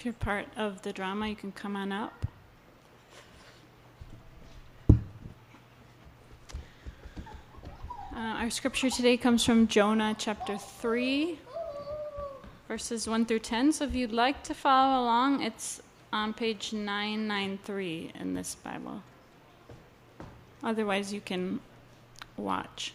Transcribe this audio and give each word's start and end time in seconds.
If 0.00 0.06
you're 0.06 0.14
part 0.14 0.46
of 0.56 0.80
the 0.80 0.94
drama, 0.94 1.28
you 1.28 1.36
can 1.36 1.52
come 1.52 1.76
on 1.76 1.92
up. 1.92 2.24
Uh, 4.88 4.94
our 8.16 8.48
scripture 8.48 8.88
today 8.88 9.18
comes 9.18 9.44
from 9.44 9.68
Jonah 9.68 10.16
chapter 10.18 10.56
3, 10.56 11.38
verses 12.66 13.06
1 13.06 13.26
through 13.26 13.40
10. 13.40 13.72
So 13.72 13.84
if 13.84 13.94
you'd 13.94 14.10
like 14.10 14.42
to 14.44 14.54
follow 14.54 15.04
along, 15.04 15.42
it's 15.42 15.82
on 16.14 16.32
page 16.32 16.72
993 16.72 18.12
in 18.18 18.32
this 18.32 18.54
Bible. 18.54 19.02
Otherwise, 20.62 21.12
you 21.12 21.20
can 21.20 21.60
watch. 22.38 22.94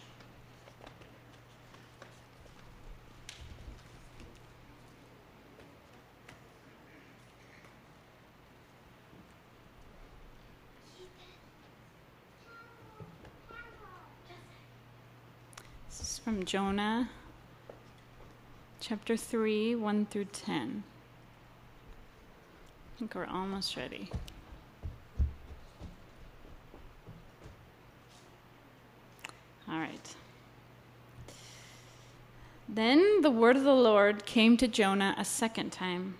This 15.98 16.08
is 16.08 16.14
from 16.26 16.44
Jonah 16.44 17.08
chapter 18.80 19.16
3, 19.16 19.76
1 19.76 20.06
through 20.06 20.24
10. 20.24 20.82
I 22.96 22.98
think 22.98 23.14
we're 23.14 23.26
almost 23.26 23.76
ready. 23.76 24.10
All 29.68 29.78
right. 29.78 30.16
Then 32.68 33.20
the 33.20 33.30
word 33.30 33.56
of 33.56 33.62
the 33.62 33.72
Lord 33.72 34.26
came 34.26 34.56
to 34.56 34.66
Jonah 34.66 35.14
a 35.16 35.24
second 35.24 35.70
time 35.70 36.18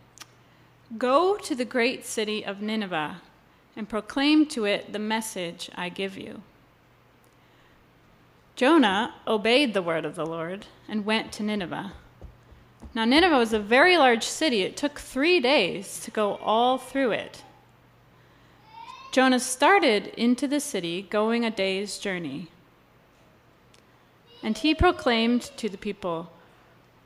Go 0.97 1.37
to 1.39 1.57
the 1.57 1.65
great 1.65 2.07
city 2.07 2.45
of 2.45 2.63
Nineveh 2.63 3.23
and 3.75 3.89
proclaim 3.89 4.47
to 4.51 4.67
it 4.67 4.93
the 4.93 5.01
message 5.01 5.69
I 5.75 5.89
give 5.89 6.17
you. 6.17 6.43
Jonah 8.57 9.15
obeyed 9.29 9.75
the 9.75 9.83
word 9.83 10.07
of 10.07 10.15
the 10.15 10.25
Lord 10.25 10.65
and 10.89 11.05
went 11.05 11.31
to 11.33 11.43
Nineveh. 11.43 11.93
Now, 12.95 13.05
Nineveh 13.05 13.37
was 13.37 13.53
a 13.53 13.59
very 13.59 13.99
large 13.99 14.25
city. 14.25 14.63
It 14.63 14.79
took 14.79 14.99
three 14.99 15.41
days 15.41 16.01
to 16.01 16.11
go 16.11 16.37
all 16.37 16.79
through 16.79 17.11
it. 17.11 17.45
Jonah 19.13 19.41
started 19.41 20.07
into 20.17 20.49
the 20.49 20.61
city, 20.61 21.03
going 21.03 21.45
a 21.45 21.51
day's 21.51 21.99
journey. 21.99 22.49
And 24.43 24.57
he 24.57 24.75
proclaimed 24.75 25.43
to 25.59 25.69
the 25.69 25.79
people, 25.79 26.33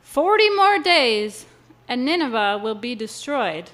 Forty 0.03 0.49
more 0.51 0.79
days, 0.79 1.47
and 1.89 2.05
Nineveh 2.05 2.61
will 2.63 2.77
be 2.77 2.95
destroyed. 2.95 3.71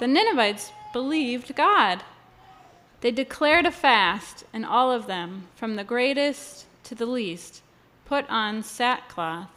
The 0.00 0.08
Ninevites 0.08 0.72
believed 0.92 1.54
God. 1.54 2.02
They 3.00 3.10
declared 3.10 3.64
a 3.64 3.70
fast, 3.70 4.44
and 4.52 4.66
all 4.66 4.92
of 4.92 5.06
them, 5.06 5.48
from 5.56 5.76
the 5.76 5.84
greatest 5.84 6.66
to 6.84 6.94
the 6.94 7.06
least, 7.06 7.62
put 8.04 8.28
on 8.28 8.62
sackcloth. 8.62 9.48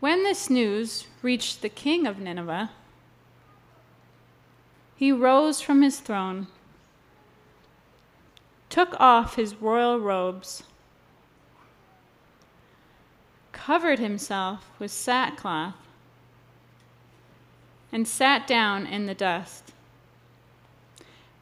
When 0.00 0.22
this 0.22 0.48
news 0.48 1.06
reached 1.20 1.60
the 1.60 1.68
king 1.68 2.06
of 2.06 2.18
Nineveh, 2.18 2.70
he 4.96 5.12
rose 5.12 5.60
from 5.60 5.82
his 5.82 6.00
throne, 6.00 6.46
took 8.70 8.98
off 8.98 9.36
his 9.36 9.56
royal 9.56 9.98
robes, 10.00 10.62
covered 13.52 13.98
himself 13.98 14.70
with 14.78 14.90
sackcloth, 14.90 15.74
and 17.92 18.06
sat 18.06 18.46
down 18.46 18.86
in 18.86 19.06
the 19.06 19.14
dust. 19.14 19.72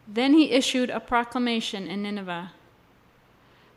Then 0.07 0.33
he 0.33 0.53
issued 0.53 0.91
a 0.91 1.01
proclamation 1.01 1.87
in 1.87 2.03
Nineveh 2.03 2.53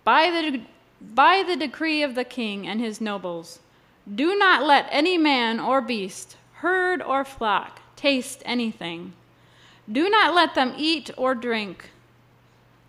by 0.03 0.29
the, 0.29 0.62
by 1.01 1.44
the 1.45 1.57
decree 1.57 2.01
of 2.03 2.16
the 2.16 2.23
king 2.23 2.66
and 2.68 2.79
his 2.79 3.01
nobles. 3.01 3.59
Do 4.13 4.38
not 4.38 4.66
let 4.66 4.88
any 4.90 5.18
man 5.18 5.59
or 5.59 5.81
beast, 5.81 6.38
herd 6.56 7.01
or 7.01 7.23
flock, 7.25 7.81
taste 7.95 8.41
anything. 8.45 9.13
Do 9.91 10.09
not 10.09 10.34
let 10.34 10.56
them 10.56 10.74
eat 10.78 11.12
or 11.18 11.35
drink, 11.35 11.91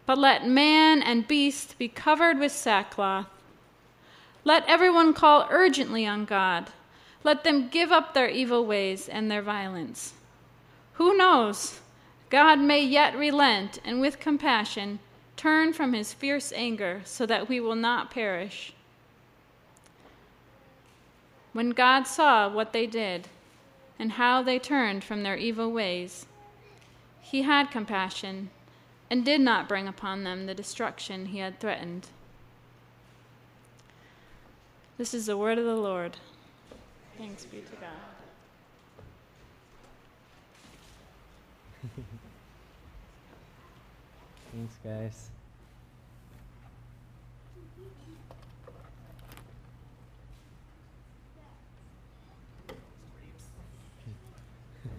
but 0.06 0.18
let 0.18 0.46
man 0.46 1.02
and 1.02 1.26
beast 1.26 1.78
be 1.78 1.88
covered 1.88 2.38
with 2.38 2.52
sackcloth. 2.52 3.26
Let 4.44 4.66
everyone 4.66 5.14
call 5.14 5.46
urgently 5.50 6.06
on 6.06 6.24
God. 6.24 6.70
Let 7.24 7.44
them 7.44 7.68
give 7.68 7.92
up 7.92 8.14
their 8.14 8.28
evil 8.28 8.66
ways 8.66 9.08
and 9.08 9.30
their 9.30 9.42
violence. 9.42 10.14
Who 10.94 11.16
knows? 11.16 11.80
God 12.30 12.58
may 12.58 12.82
yet 12.82 13.16
relent 13.16 13.78
and 13.84 14.00
with 14.00 14.18
compassion 14.18 14.98
turn 15.36 15.72
from 15.72 15.92
his 15.92 16.12
fierce 16.12 16.52
anger 16.52 17.02
so 17.04 17.26
that 17.26 17.48
we 17.48 17.60
will 17.60 17.74
not 17.74 18.10
perish. 18.10 18.72
When 21.52 21.70
God 21.70 22.04
saw 22.04 22.48
what 22.48 22.72
they 22.72 22.86
did 22.86 23.28
and 23.98 24.12
how 24.12 24.42
they 24.42 24.58
turned 24.58 25.04
from 25.04 25.22
their 25.22 25.36
evil 25.36 25.70
ways, 25.70 26.26
he 27.20 27.42
had 27.42 27.70
compassion 27.70 28.50
and 29.10 29.24
did 29.24 29.40
not 29.40 29.68
bring 29.68 29.86
upon 29.86 30.24
them 30.24 30.46
the 30.46 30.54
destruction 30.54 31.26
he 31.26 31.38
had 31.38 31.60
threatened. 31.60 32.06
This 34.96 35.12
is 35.12 35.26
the 35.26 35.36
word 35.36 35.58
of 35.58 35.64
the 35.64 35.76
Lord. 35.76 36.16
Thanks 37.22 37.44
be 37.44 37.58
to 37.58 37.76
God. 37.76 37.88
Thanks, 44.52 44.74
guys. 44.82 45.30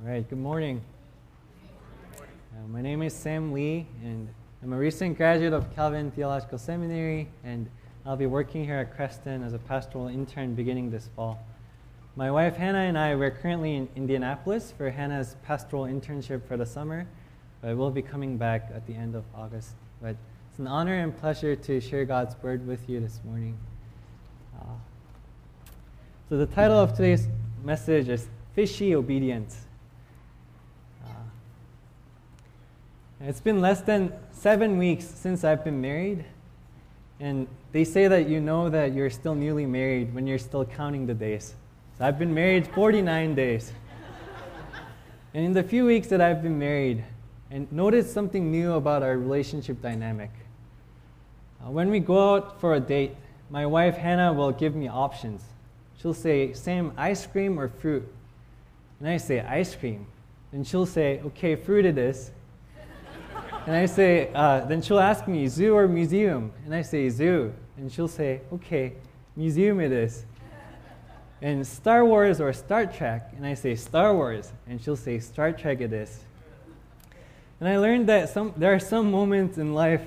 All 0.00 0.08
right, 0.10 0.26
good 0.26 0.38
morning. 0.38 0.80
My 2.70 2.82
name 2.82 3.00
is 3.00 3.14
Sam 3.14 3.54
Lee, 3.54 3.86
and 4.04 4.28
I'm 4.62 4.74
a 4.74 4.76
recent 4.76 5.16
graduate 5.16 5.54
of 5.54 5.74
Calvin 5.74 6.10
Theological 6.10 6.58
Seminary, 6.58 7.26
and 7.42 7.66
I'll 8.04 8.14
be 8.14 8.26
working 8.26 8.62
here 8.62 8.76
at 8.76 8.94
Creston 8.94 9.42
as 9.42 9.54
a 9.54 9.58
pastoral 9.58 10.08
intern 10.08 10.54
beginning 10.54 10.90
this 10.90 11.08
fall. 11.16 11.42
My 12.14 12.30
wife 12.30 12.56
Hannah 12.56 12.80
and 12.80 12.98
I 12.98 13.14
we're 13.14 13.30
currently 13.30 13.76
in 13.76 13.88
Indianapolis 13.96 14.74
for 14.76 14.90
Hannah's 14.90 15.36
pastoral 15.44 15.84
internship 15.84 16.46
for 16.46 16.58
the 16.58 16.66
summer, 16.66 17.06
but 17.62 17.74
we'll 17.74 17.90
be 17.90 18.02
coming 18.02 18.36
back 18.36 18.70
at 18.74 18.86
the 18.86 18.92
end 18.92 19.14
of 19.14 19.24
August. 19.34 19.70
But 20.02 20.16
it's 20.50 20.58
an 20.58 20.66
honor 20.66 20.96
and 20.96 21.16
pleasure 21.16 21.56
to 21.56 21.80
share 21.80 22.04
God's 22.04 22.36
word 22.42 22.66
with 22.66 22.86
you 22.86 23.00
this 23.00 23.18
morning. 23.24 23.56
Uh, 24.60 24.64
so 26.28 26.36
the 26.36 26.44
title 26.44 26.78
of 26.78 26.94
today's 26.94 27.28
message 27.64 28.10
is 28.10 28.28
Fishy 28.54 28.94
Obedience. 28.94 29.67
It's 33.20 33.40
been 33.40 33.60
less 33.60 33.80
than 33.80 34.12
seven 34.30 34.78
weeks 34.78 35.04
since 35.04 35.42
I've 35.42 35.64
been 35.64 35.80
married. 35.80 36.24
And 37.18 37.48
they 37.72 37.82
say 37.82 38.06
that 38.06 38.28
you 38.28 38.40
know 38.40 38.70
that 38.70 38.92
you're 38.94 39.10
still 39.10 39.34
newly 39.34 39.66
married 39.66 40.14
when 40.14 40.26
you're 40.26 40.38
still 40.38 40.64
counting 40.64 41.06
the 41.06 41.14
days. 41.14 41.54
So 41.98 42.04
I've 42.04 42.18
been 42.18 42.32
married 42.32 42.68
49 42.68 43.34
days. 43.34 43.72
and 45.34 45.44
in 45.44 45.52
the 45.52 45.64
few 45.64 45.84
weeks 45.84 46.06
that 46.08 46.20
I've 46.20 46.42
been 46.42 46.60
married, 46.60 47.04
and 47.50 47.70
noticed 47.72 48.12
something 48.12 48.50
new 48.50 48.74
about 48.74 49.02
our 49.02 49.16
relationship 49.16 49.80
dynamic. 49.80 50.30
Uh, 51.64 51.70
when 51.70 51.90
we 51.90 51.98
go 51.98 52.34
out 52.34 52.60
for 52.60 52.74
a 52.74 52.80
date, 52.80 53.16
my 53.50 53.64
wife 53.66 53.96
Hannah 53.96 54.32
will 54.32 54.52
give 54.52 54.76
me 54.76 54.86
options. 54.86 55.42
She'll 56.00 56.14
say, 56.14 56.52
Sam, 56.52 56.92
ice 56.96 57.26
cream 57.26 57.58
or 57.58 57.68
fruit? 57.68 58.06
And 59.00 59.08
I 59.08 59.16
say, 59.16 59.40
ice 59.40 59.74
cream. 59.74 60.06
And 60.52 60.66
she'll 60.66 60.86
say, 60.86 61.20
okay, 61.24 61.56
fruit 61.56 61.84
it 61.84 61.98
is. 61.98 62.30
And 63.68 63.76
I 63.76 63.84
say, 63.84 64.30
uh, 64.34 64.60
then 64.60 64.80
she'll 64.80 64.98
ask 64.98 65.28
me, 65.28 65.46
zoo 65.46 65.76
or 65.76 65.86
museum? 65.86 66.52
And 66.64 66.74
I 66.74 66.80
say, 66.80 67.10
zoo. 67.10 67.52
And 67.76 67.92
she'll 67.92 68.08
say, 68.08 68.40
okay, 68.50 68.94
museum 69.36 69.78
it 69.78 69.92
is. 69.92 70.24
And 71.42 71.66
Star 71.66 72.02
Wars 72.06 72.40
or 72.40 72.50
Star 72.54 72.86
Trek? 72.86 73.30
And 73.36 73.44
I 73.44 73.52
say, 73.52 73.74
Star 73.74 74.14
Wars. 74.14 74.54
And 74.66 74.80
she'll 74.80 74.96
say, 74.96 75.18
Star 75.18 75.52
Trek 75.52 75.82
it 75.82 75.92
is. 75.92 76.20
And 77.60 77.68
I 77.68 77.76
learned 77.76 78.08
that 78.08 78.30
some, 78.30 78.54
there 78.56 78.72
are 78.72 78.80
some 78.80 79.10
moments 79.10 79.58
in 79.58 79.74
life 79.74 80.00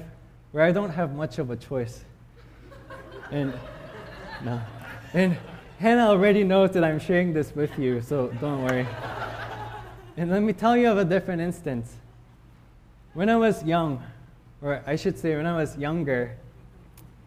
where 0.54 0.64
I 0.64 0.72
don't 0.72 0.90
have 0.90 1.14
much 1.14 1.38
of 1.38 1.52
a 1.52 1.56
choice. 1.56 2.04
And, 3.30 3.54
no. 4.44 4.60
And 5.14 5.38
Hannah 5.78 6.08
already 6.08 6.44
knows 6.44 6.72
that 6.72 6.84
I'm 6.84 6.98
sharing 6.98 7.32
this 7.32 7.54
with 7.56 7.78
you, 7.78 8.02
so 8.02 8.30
don't 8.42 8.64
worry. 8.64 8.88
And 10.18 10.32
let 10.32 10.42
me 10.42 10.52
tell 10.52 10.76
you 10.76 10.90
of 10.90 10.98
a 10.98 11.06
different 11.06 11.44
instance. 11.44 11.98
When 13.14 13.28
I 13.28 13.36
was 13.36 13.62
young, 13.66 14.02
or 14.62 14.82
I 14.88 14.96
should 14.96 15.20
say, 15.20 15.36
when 15.36 15.46
I 15.46 15.58
was 15.58 15.78
younger, 15.78 16.38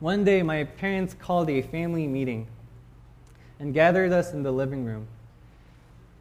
one 0.00 0.24
day 0.24 0.42
my 0.42 0.64
parents 0.64 1.12
called 1.12 1.50
a 1.50 1.60
family 1.60 2.06
meeting 2.06 2.46
and 3.60 3.74
gathered 3.74 4.10
us 4.10 4.32
in 4.32 4.42
the 4.42 4.50
living 4.50 4.86
room. 4.86 5.06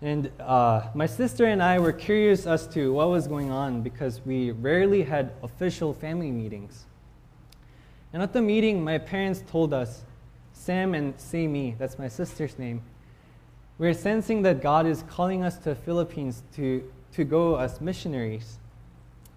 And 0.02 0.30
uh, 0.42 0.90
my 0.94 1.06
sister 1.06 1.46
and 1.46 1.64
I 1.64 1.80
were 1.80 1.94
curious 1.94 2.46
as 2.46 2.68
to 2.68 2.92
what 2.92 3.08
was 3.08 3.26
going 3.26 3.52
on 3.52 3.84
because 3.84 4.20
we 4.26 4.52
rarely 4.52 5.04
had 5.04 5.32
official 5.42 5.94
family 5.94 6.30
meetings. 6.30 6.84
And 8.12 8.22
at 8.22 8.34
the 8.34 8.42
meeting, 8.42 8.84
my 8.84 8.98
parents 8.98 9.46
told 9.50 9.74
us, 9.74 10.04
Sam 10.52 10.94
and 10.94 11.14
Sami, 11.18 11.76
that's 11.80 11.98
my 11.98 12.10
sister's 12.10 12.60
name, 12.60 12.82
we're 13.78 13.94
sensing 13.94 14.42
that 14.42 14.62
God 14.62 14.86
is 14.86 15.06
calling 15.10 15.42
us 15.42 15.58
to 15.60 15.70
the 15.70 15.76
Philippines 15.76 16.44
to, 16.56 16.84
to 17.14 17.24
go 17.24 17.56
as 17.56 17.80
missionaries. 17.80 18.60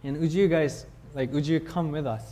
And 0.07 0.21
would 0.21 0.33
you 0.33 0.47
guys, 0.47 0.87
like, 1.17 1.33
would 1.33 1.45
you 1.45 1.59
come 1.59 1.91
with 1.91 2.07
us? 2.07 2.23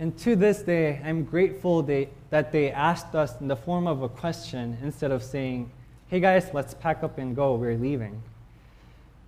And 0.00 0.18
to 0.18 0.34
this 0.34 0.62
day, 0.62 1.00
I'm 1.04 1.22
grateful 1.22 1.82
they, 1.82 2.08
that 2.30 2.50
they 2.50 2.72
asked 2.72 3.14
us 3.14 3.40
in 3.40 3.46
the 3.46 3.54
form 3.54 3.86
of 3.86 4.02
a 4.02 4.08
question 4.08 4.76
instead 4.82 5.12
of 5.12 5.22
saying, 5.22 5.70
hey 6.08 6.18
guys, 6.18 6.50
let's 6.52 6.74
pack 6.74 7.04
up 7.04 7.16
and 7.16 7.36
go, 7.36 7.54
we're 7.54 7.76
leaving. 7.76 8.20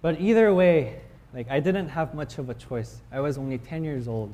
But 0.03 0.21
either 0.21 0.53
way, 0.53 0.99
like 1.32 1.49
I 1.49 1.61
didn't 1.61 1.91
have 1.91 2.15
much 2.15 2.38
of 2.38 2.50
a 2.50 2.55
choice. 2.55 3.00
I 3.12 3.21
was 3.21 3.38
only 3.38 3.59
10 3.59 3.85
years 3.85 4.09
old. 4.09 4.32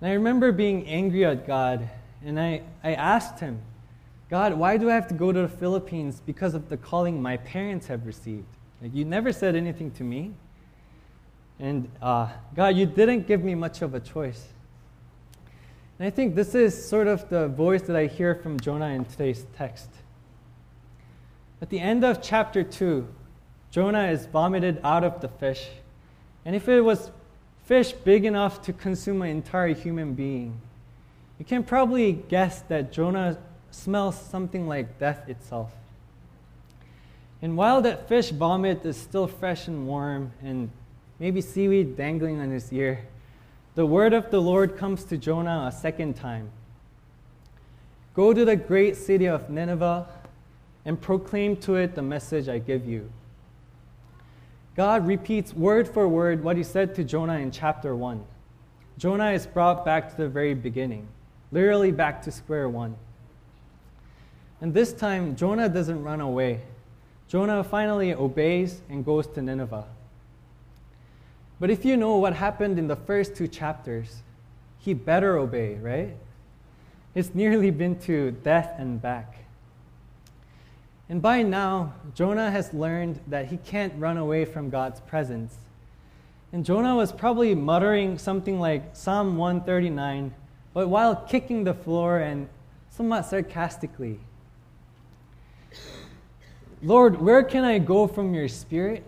And 0.00 0.10
I 0.10 0.14
remember 0.14 0.50
being 0.50 0.86
angry 0.86 1.26
at 1.26 1.46
God, 1.46 1.90
and 2.24 2.40
I, 2.40 2.62
I 2.82 2.94
asked 2.94 3.38
him, 3.38 3.60
God, 4.30 4.54
why 4.54 4.78
do 4.78 4.88
I 4.88 4.94
have 4.94 5.08
to 5.08 5.14
go 5.14 5.30
to 5.30 5.42
the 5.42 5.48
Philippines 5.48 6.22
because 6.24 6.54
of 6.54 6.70
the 6.70 6.78
calling 6.78 7.20
my 7.20 7.36
parents 7.36 7.86
have 7.88 8.06
received? 8.06 8.46
Like, 8.80 8.94
you 8.94 9.04
never 9.04 9.30
said 9.30 9.54
anything 9.54 9.90
to 9.90 10.04
me. 10.04 10.32
And 11.62 11.88
uh, 12.02 12.28
God, 12.56 12.76
you 12.76 12.86
didn't 12.86 13.28
give 13.28 13.44
me 13.44 13.54
much 13.54 13.82
of 13.82 13.94
a 13.94 14.00
choice. 14.00 14.48
And 15.96 16.08
I 16.08 16.10
think 16.10 16.34
this 16.34 16.56
is 16.56 16.88
sort 16.88 17.06
of 17.06 17.28
the 17.28 17.46
voice 17.46 17.82
that 17.82 17.94
I 17.94 18.06
hear 18.06 18.34
from 18.34 18.58
Jonah 18.58 18.88
in 18.88 19.04
today's 19.04 19.46
text. 19.56 19.88
At 21.60 21.70
the 21.70 21.78
end 21.78 22.04
of 22.04 22.20
chapter 22.20 22.64
2, 22.64 23.06
Jonah 23.70 24.08
is 24.08 24.26
vomited 24.26 24.80
out 24.82 25.04
of 25.04 25.20
the 25.20 25.28
fish. 25.28 25.68
And 26.44 26.56
if 26.56 26.68
it 26.68 26.80
was 26.80 27.12
fish 27.64 27.92
big 27.92 28.24
enough 28.24 28.60
to 28.62 28.72
consume 28.72 29.22
an 29.22 29.28
entire 29.28 29.72
human 29.72 30.14
being, 30.14 30.60
you 31.38 31.44
can 31.44 31.62
probably 31.62 32.14
guess 32.28 32.62
that 32.62 32.90
Jonah 32.90 33.38
smells 33.70 34.20
something 34.20 34.66
like 34.66 34.98
death 34.98 35.28
itself. 35.28 35.70
And 37.40 37.56
while 37.56 37.80
that 37.82 38.08
fish 38.08 38.30
vomit 38.30 38.84
is 38.84 38.96
still 38.96 39.28
fresh 39.28 39.68
and 39.68 39.86
warm, 39.86 40.32
and 40.42 40.68
maybe 41.22 41.40
seaweed 41.40 41.96
dangling 41.96 42.40
on 42.40 42.50
his 42.50 42.72
ear, 42.72 43.06
the 43.76 43.86
word 43.86 44.12
of 44.12 44.32
the 44.32 44.42
Lord 44.42 44.76
comes 44.76 45.04
to 45.04 45.16
Jonah 45.16 45.66
a 45.68 45.72
second 45.72 46.14
time 46.14 46.50
Go 48.14 48.34
to 48.34 48.44
the 48.44 48.56
great 48.56 48.96
city 48.96 49.26
of 49.26 49.48
Nineveh 49.48 50.06
and 50.84 51.00
proclaim 51.00 51.56
to 51.58 51.76
it 51.76 51.94
the 51.94 52.02
message 52.02 52.48
I 52.48 52.58
give 52.58 52.84
you. 52.84 53.08
God 54.76 55.06
repeats 55.06 55.54
word 55.54 55.88
for 55.88 56.08
word 56.08 56.42
what 56.42 56.56
he 56.56 56.64
said 56.64 56.94
to 56.96 57.04
Jonah 57.04 57.38
in 57.38 57.52
chapter 57.52 57.94
1. 57.94 58.22
Jonah 58.98 59.30
is 59.30 59.46
brought 59.46 59.84
back 59.84 60.10
to 60.10 60.16
the 60.16 60.28
very 60.28 60.54
beginning, 60.54 61.06
literally 61.52 61.92
back 61.92 62.20
to 62.22 62.32
square 62.32 62.68
one. 62.68 62.96
And 64.60 64.74
this 64.74 64.92
time, 64.92 65.36
Jonah 65.36 65.68
doesn't 65.68 66.02
run 66.02 66.20
away. 66.20 66.60
Jonah 67.28 67.64
finally 67.64 68.12
obeys 68.12 68.82
and 68.90 69.04
goes 69.04 69.26
to 69.28 69.40
Nineveh. 69.40 69.86
But 71.62 71.70
if 71.70 71.84
you 71.84 71.96
know 71.96 72.16
what 72.16 72.34
happened 72.34 72.76
in 72.76 72.88
the 72.88 72.96
first 72.96 73.36
two 73.36 73.46
chapters, 73.46 74.24
he 74.80 74.94
better 74.94 75.38
obey, 75.38 75.76
right? 75.76 76.16
It's 77.14 77.36
nearly 77.36 77.70
been 77.70 78.00
to 78.00 78.32
death 78.32 78.74
and 78.78 79.00
back. 79.00 79.44
And 81.08 81.22
by 81.22 81.42
now, 81.42 81.94
Jonah 82.16 82.50
has 82.50 82.74
learned 82.74 83.20
that 83.28 83.46
he 83.46 83.58
can't 83.58 83.94
run 83.96 84.16
away 84.16 84.44
from 84.44 84.70
God's 84.70 84.98
presence. 85.02 85.54
And 86.52 86.64
Jonah 86.64 86.96
was 86.96 87.12
probably 87.12 87.54
muttering 87.54 88.18
something 88.18 88.58
like 88.58 88.96
Psalm 88.96 89.36
139, 89.36 90.34
but 90.74 90.88
while 90.88 91.14
kicking 91.14 91.62
the 91.62 91.74
floor 91.74 92.18
and 92.18 92.48
somewhat 92.90 93.22
sarcastically. 93.22 94.18
Lord, 96.82 97.20
where 97.20 97.44
can 97.44 97.62
I 97.62 97.78
go 97.78 98.08
from 98.08 98.34
your 98.34 98.48
spirit? 98.48 99.04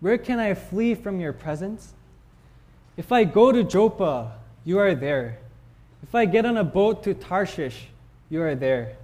Where 0.00 0.18
can 0.18 0.38
I 0.38 0.54
flee 0.54 0.94
from 0.94 1.20
your 1.20 1.32
presence? 1.32 1.94
If 2.96 3.12
I 3.12 3.24
go 3.24 3.52
to 3.52 3.62
Joppa, 3.64 4.32
you 4.64 4.78
are 4.78 4.94
there. 4.94 5.38
If 6.02 6.14
I 6.14 6.24
get 6.24 6.44
on 6.44 6.56
a 6.56 6.64
boat 6.64 7.02
to 7.04 7.14
Tarshish, 7.14 7.88
you 8.30 8.42
are 8.42 8.54
there. 8.54 8.96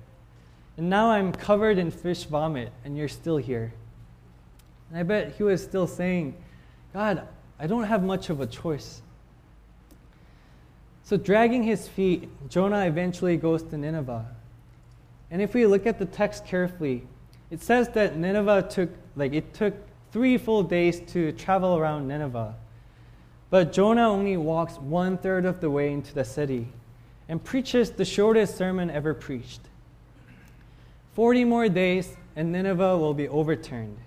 And 0.76 0.88
now 0.88 1.10
I'm 1.10 1.32
covered 1.32 1.78
in 1.78 1.90
fish 1.90 2.24
vomit, 2.24 2.72
and 2.84 2.96
you're 2.96 3.08
still 3.08 3.36
here. 3.36 3.72
And 4.90 4.98
I 4.98 5.02
bet 5.02 5.34
he 5.36 5.42
was 5.42 5.62
still 5.62 5.86
saying, 5.86 6.34
God, 6.92 7.26
I 7.58 7.66
don't 7.66 7.84
have 7.84 8.02
much 8.02 8.30
of 8.30 8.40
a 8.40 8.46
choice. 8.46 9.02
So, 11.04 11.16
dragging 11.16 11.62
his 11.62 11.88
feet, 11.88 12.28
Jonah 12.48 12.86
eventually 12.86 13.36
goes 13.36 13.62
to 13.64 13.76
Nineveh. 13.76 14.26
And 15.30 15.42
if 15.42 15.54
we 15.54 15.66
look 15.66 15.86
at 15.86 15.98
the 15.98 16.04
text 16.04 16.46
carefully, 16.46 17.06
it 17.50 17.60
says 17.60 17.88
that 17.90 18.16
Nineveh 18.16 18.68
took, 18.70 18.90
like, 19.16 19.32
it 19.32 19.52
took 19.54 19.74
three 20.12 20.38
full 20.38 20.62
days 20.62 21.00
to 21.12 21.32
travel 21.32 21.76
around 21.76 22.06
Nineveh. 22.06 22.54
But 23.50 23.72
Jonah 23.72 24.08
only 24.08 24.36
walks 24.36 24.74
one 24.76 25.18
third 25.18 25.44
of 25.44 25.60
the 25.60 25.70
way 25.70 25.92
into 25.92 26.14
the 26.14 26.24
city 26.24 26.68
and 27.28 27.42
preaches 27.42 27.90
the 27.90 28.04
shortest 28.04 28.56
sermon 28.56 28.90
ever 28.90 29.14
preached. 29.14 29.60
40 31.14 31.44
more 31.44 31.68
days, 31.68 32.16
and 32.36 32.52
Nineveh 32.52 32.96
will 32.96 33.14
be 33.14 33.28
overturned. 33.28 33.98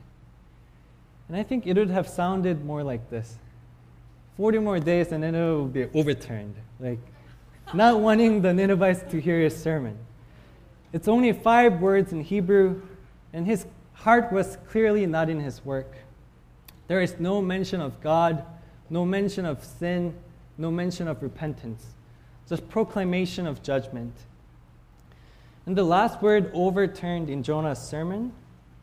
And 1.27 1.37
I 1.37 1.43
think 1.43 1.67
it 1.67 1.77
would 1.77 1.89
have 1.89 2.07
sounded 2.07 2.63
more 2.63 2.83
like 2.83 3.09
this 3.09 3.37
40 4.37 4.59
more 4.59 4.79
days, 4.79 5.11
and 5.11 5.21
Nineveh 5.21 5.55
will 5.55 5.67
be 5.67 5.85
overturned. 5.93 6.55
Like, 6.79 6.99
not 7.73 7.99
wanting 7.99 8.41
the 8.41 8.53
Ninevites 8.53 9.09
to 9.11 9.19
hear 9.19 9.39
his 9.39 9.55
sermon. 9.55 9.97
It's 10.93 11.07
only 11.07 11.31
five 11.33 11.81
words 11.81 12.11
in 12.11 12.21
Hebrew, 12.21 12.81
and 13.33 13.45
his 13.45 13.65
heart 13.95 14.31
was 14.31 14.57
clearly 14.69 15.05
not 15.05 15.29
in 15.29 15.39
his 15.39 15.65
work. 15.65 15.91
There 16.87 17.01
is 17.01 17.19
no 17.19 17.41
mention 17.41 17.81
of 17.81 18.01
God, 18.01 18.45
no 18.89 19.05
mention 19.05 19.45
of 19.45 19.63
sin, 19.63 20.13
no 20.57 20.71
mention 20.71 21.07
of 21.07 21.21
repentance, 21.23 21.85
just 22.47 22.69
proclamation 22.69 23.47
of 23.47 23.63
judgment. 23.63 24.13
And 25.65 25.75
the 25.75 25.83
last 25.83 26.21
word 26.21 26.51
overturned 26.53 27.29
in 27.29 27.41
Jonah's 27.41 27.79
sermon, 27.79 28.33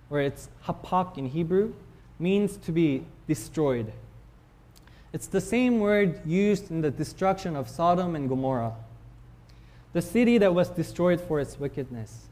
where 0.09 0.23
it's 0.23 0.49
hapak 0.66 1.16
in 1.16 1.26
Hebrew, 1.26 1.73
means 2.19 2.57
to 2.59 2.73
be 2.73 3.04
destroyed. 3.28 3.92
It's 5.12 5.26
the 5.26 5.40
same 5.40 5.78
word 5.78 6.21
used 6.26 6.71
in 6.71 6.81
the 6.81 6.90
destruction 6.90 7.54
of 7.54 7.69
Sodom 7.69 8.16
and 8.16 8.28
Gomorrah, 8.28 8.75
the 9.92 10.02
city 10.02 10.38
that 10.38 10.54
was 10.54 10.71
destroyed 10.71 11.21
for 11.21 11.38
its 11.38 11.61
wickedness. 11.61 12.28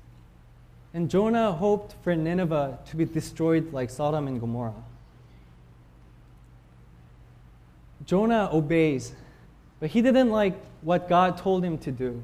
And 0.92 1.08
Jonah 1.08 1.52
hoped 1.52 1.94
for 2.02 2.16
Nineveh 2.16 2.78
to 2.86 2.96
be 2.96 3.04
destroyed 3.04 3.72
like 3.72 3.90
Sodom 3.90 4.26
and 4.26 4.40
Gomorrah. 4.40 4.74
Jonah 8.06 8.48
obeys, 8.52 9.12
but 9.78 9.90
he 9.90 10.02
didn't 10.02 10.30
like 10.30 10.54
what 10.82 11.08
God 11.08 11.36
told 11.36 11.64
him 11.64 11.78
to 11.78 11.92
do. 11.92 12.22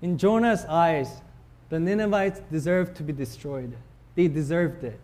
In 0.00 0.16
Jonah's 0.16 0.64
eyes, 0.64 1.20
the 1.68 1.78
Ninevites 1.78 2.40
deserved 2.50 2.96
to 2.96 3.02
be 3.02 3.12
destroyed. 3.12 3.76
They 4.14 4.28
deserved 4.28 4.84
it. 4.84 4.98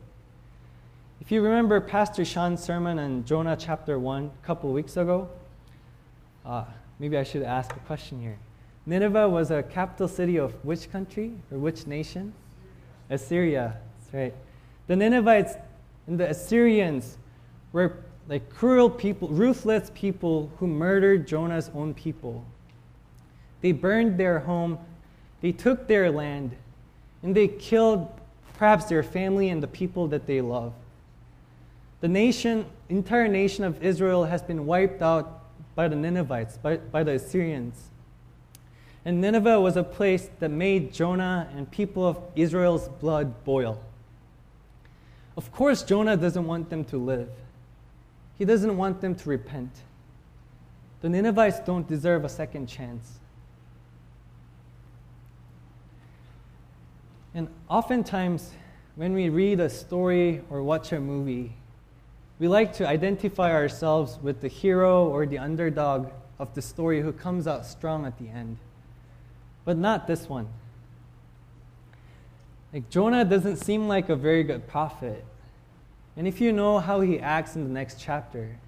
If 1.21 1.31
you 1.31 1.43
remember 1.43 1.81
Pastor 1.81 2.25
Sean's 2.25 2.63
sermon 2.63 2.99
on 2.99 3.25
Jonah 3.25 3.57
chapter 3.59 3.99
1 3.99 4.25
a 4.43 4.47
couple 4.47 4.73
weeks 4.73 4.97
ago, 4.97 5.29
uh, 6.45 6.65
maybe 6.99 7.17
I 7.17 7.25
should 7.25 7.43
ask 7.43 7.75
a 7.75 7.81
question 7.81 8.21
here. 8.21 8.39
Nineveh 8.87 9.29
was 9.29 9.51
a 9.51 9.63
capital 9.63 10.09
city 10.09 10.37
of 10.37 10.53
which 10.65 10.91
country 10.91 11.33
or 11.51 11.59
which 11.59 11.87
nation? 11.87 12.33
Assyria. 13.15 13.77
That's 14.01 14.15
right. 14.15 14.35
The 14.87 14.97
Ninevites 14.97 15.55
and 16.07 16.19
the 16.21 16.31
Assyrians 16.31 17.17
were 17.73 17.97
like 18.29 18.49
cruel 18.51 18.89
people, 18.89 19.29
ruthless 19.29 19.91
people 19.95 20.51
who 20.59 20.67
murdered 20.67 21.27
Jonah's 21.27 21.71
own 21.75 21.95
people. 21.95 22.45
They 23.61 23.73
burned 23.73 24.19
their 24.19 24.41
home, 24.41 24.79
they 25.41 25.53
took 25.53 25.87
their 25.87 26.11
land, 26.11 26.57
and 27.23 27.35
they 27.35 27.49
killed 27.49 28.09
perhaps 28.55 28.87
their 28.87 29.03
family 29.03 29.49
and 29.49 29.63
the 29.63 29.67
people 29.67 30.09
that 30.09 30.27
they 30.27 30.41
love. 30.41 30.73
The 32.01 32.09
nation, 32.09 32.67
entire 32.89 33.29
nation 33.29 33.65
of 33.65 33.83
Israel 33.83 34.25
has 34.25 34.43
been 34.43 34.67
wiped 34.67 35.03
out 35.03 35.43
by 35.75 35.89
the 35.89 35.97
Ninevites, 35.97 36.59
by, 36.59 36.77
by 36.77 37.03
the 37.03 37.13
Assyrians. 37.13 37.91
And 39.05 39.21
Nineveh 39.21 39.61
was 39.61 39.77
a 39.77 39.85
place 39.85 40.31
that 40.39 40.51
made 40.51 40.93
Jonah 40.93 41.49
and 41.55 41.71
people 41.71 42.07
of 42.07 42.19
Israel's 42.35 42.89
blood 42.89 43.45
boil. 43.45 43.81
Of 45.37 45.53
course, 45.53 45.83
Jonah 45.83 46.17
doesn't 46.17 46.47
want 46.47 46.71
them 46.71 46.85
to 46.87 46.97
live, 46.97 47.31
he 48.39 48.45
doesn't 48.45 48.77
want 48.77 49.01
them 49.01 49.15
to 49.15 49.29
repent. 49.29 49.71
The 51.03 51.11
Ninevites 51.11 51.61
don't 51.61 51.87
deserve 51.87 52.25
a 52.25 52.31
second 52.31 52.67
chance. 52.67 53.19
And 57.35 57.49
oftentimes, 57.69 58.53
when 58.97 59.13
we 59.13 59.29
read 59.29 59.61
a 59.61 59.69
story 59.69 60.41
or 60.49 60.63
watch 60.63 60.93
a 60.93 61.01
movie, 61.01 61.53
we 62.39 62.49
like 62.49 62.73
to 62.75 62.89
identify 62.89 63.53
ourselves 63.53 64.19
with 64.23 64.41
the 64.41 64.49
hero 64.49 65.07
or 65.09 65.27
the 65.27 65.39
underdog 65.39 66.11
of 66.39 66.55
the 66.55 66.63
story 66.63 67.03
who 67.03 67.13
comes 67.13 67.47
out 67.47 67.67
strong 67.67 68.07
at 68.07 68.19
the 68.19 68.29
end. 68.29 68.57
But 69.65 69.79
not 69.79 70.07
this 70.07 70.29
one. 70.29 70.49
Like 72.73 72.91
Jonah 72.91 73.25
doesn't 73.25 73.57
seem 73.57 73.89
like 73.89 74.09
a 74.09 74.17
very 74.17 74.43
good 74.43 74.67
prophet. 74.67 75.25
And 76.17 76.27
if 76.27 76.41
you 76.41 76.53
know 76.53 76.79
how 76.79 77.01
he 77.01 77.19
acts 77.19 77.57
in 77.57 77.65
the 77.65 77.71
next 77.71 78.01
chapter, 78.01 78.59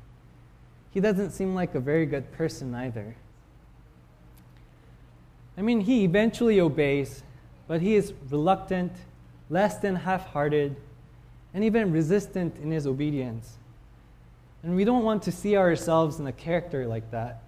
he 0.91 1.01
doesn't 1.01 1.31
seem 1.31 1.55
like 1.55 1.75
a 1.75 1.81
very 1.81 2.07
good 2.07 2.33
person 2.33 2.75
either. 2.75 3.17
I 5.59 5.63
mean, 5.63 5.81
he 5.81 6.05
eventually 6.05 6.61
obeys, 6.61 7.23
but 7.67 7.81
he 7.81 7.95
is 7.97 8.13
reluctant, 8.31 8.93
less 9.49 9.79
than 9.79 9.97
half 9.97 10.27
hearted, 10.29 10.77
and 11.55 11.65
even 11.65 11.93
resistant 11.93 12.57
in 12.59 12.71
his 12.71 12.87
obedience. 12.87 13.57
And 14.63 14.77
we 14.77 14.85
don't 14.85 15.05
want 15.05 15.23
to 15.25 15.33
see 15.33 15.57
ourselves 15.57 16.19
in 16.19 16.27
a 16.27 16.33
character 16.33 16.87
like 16.87 17.11
that. 17.11 17.43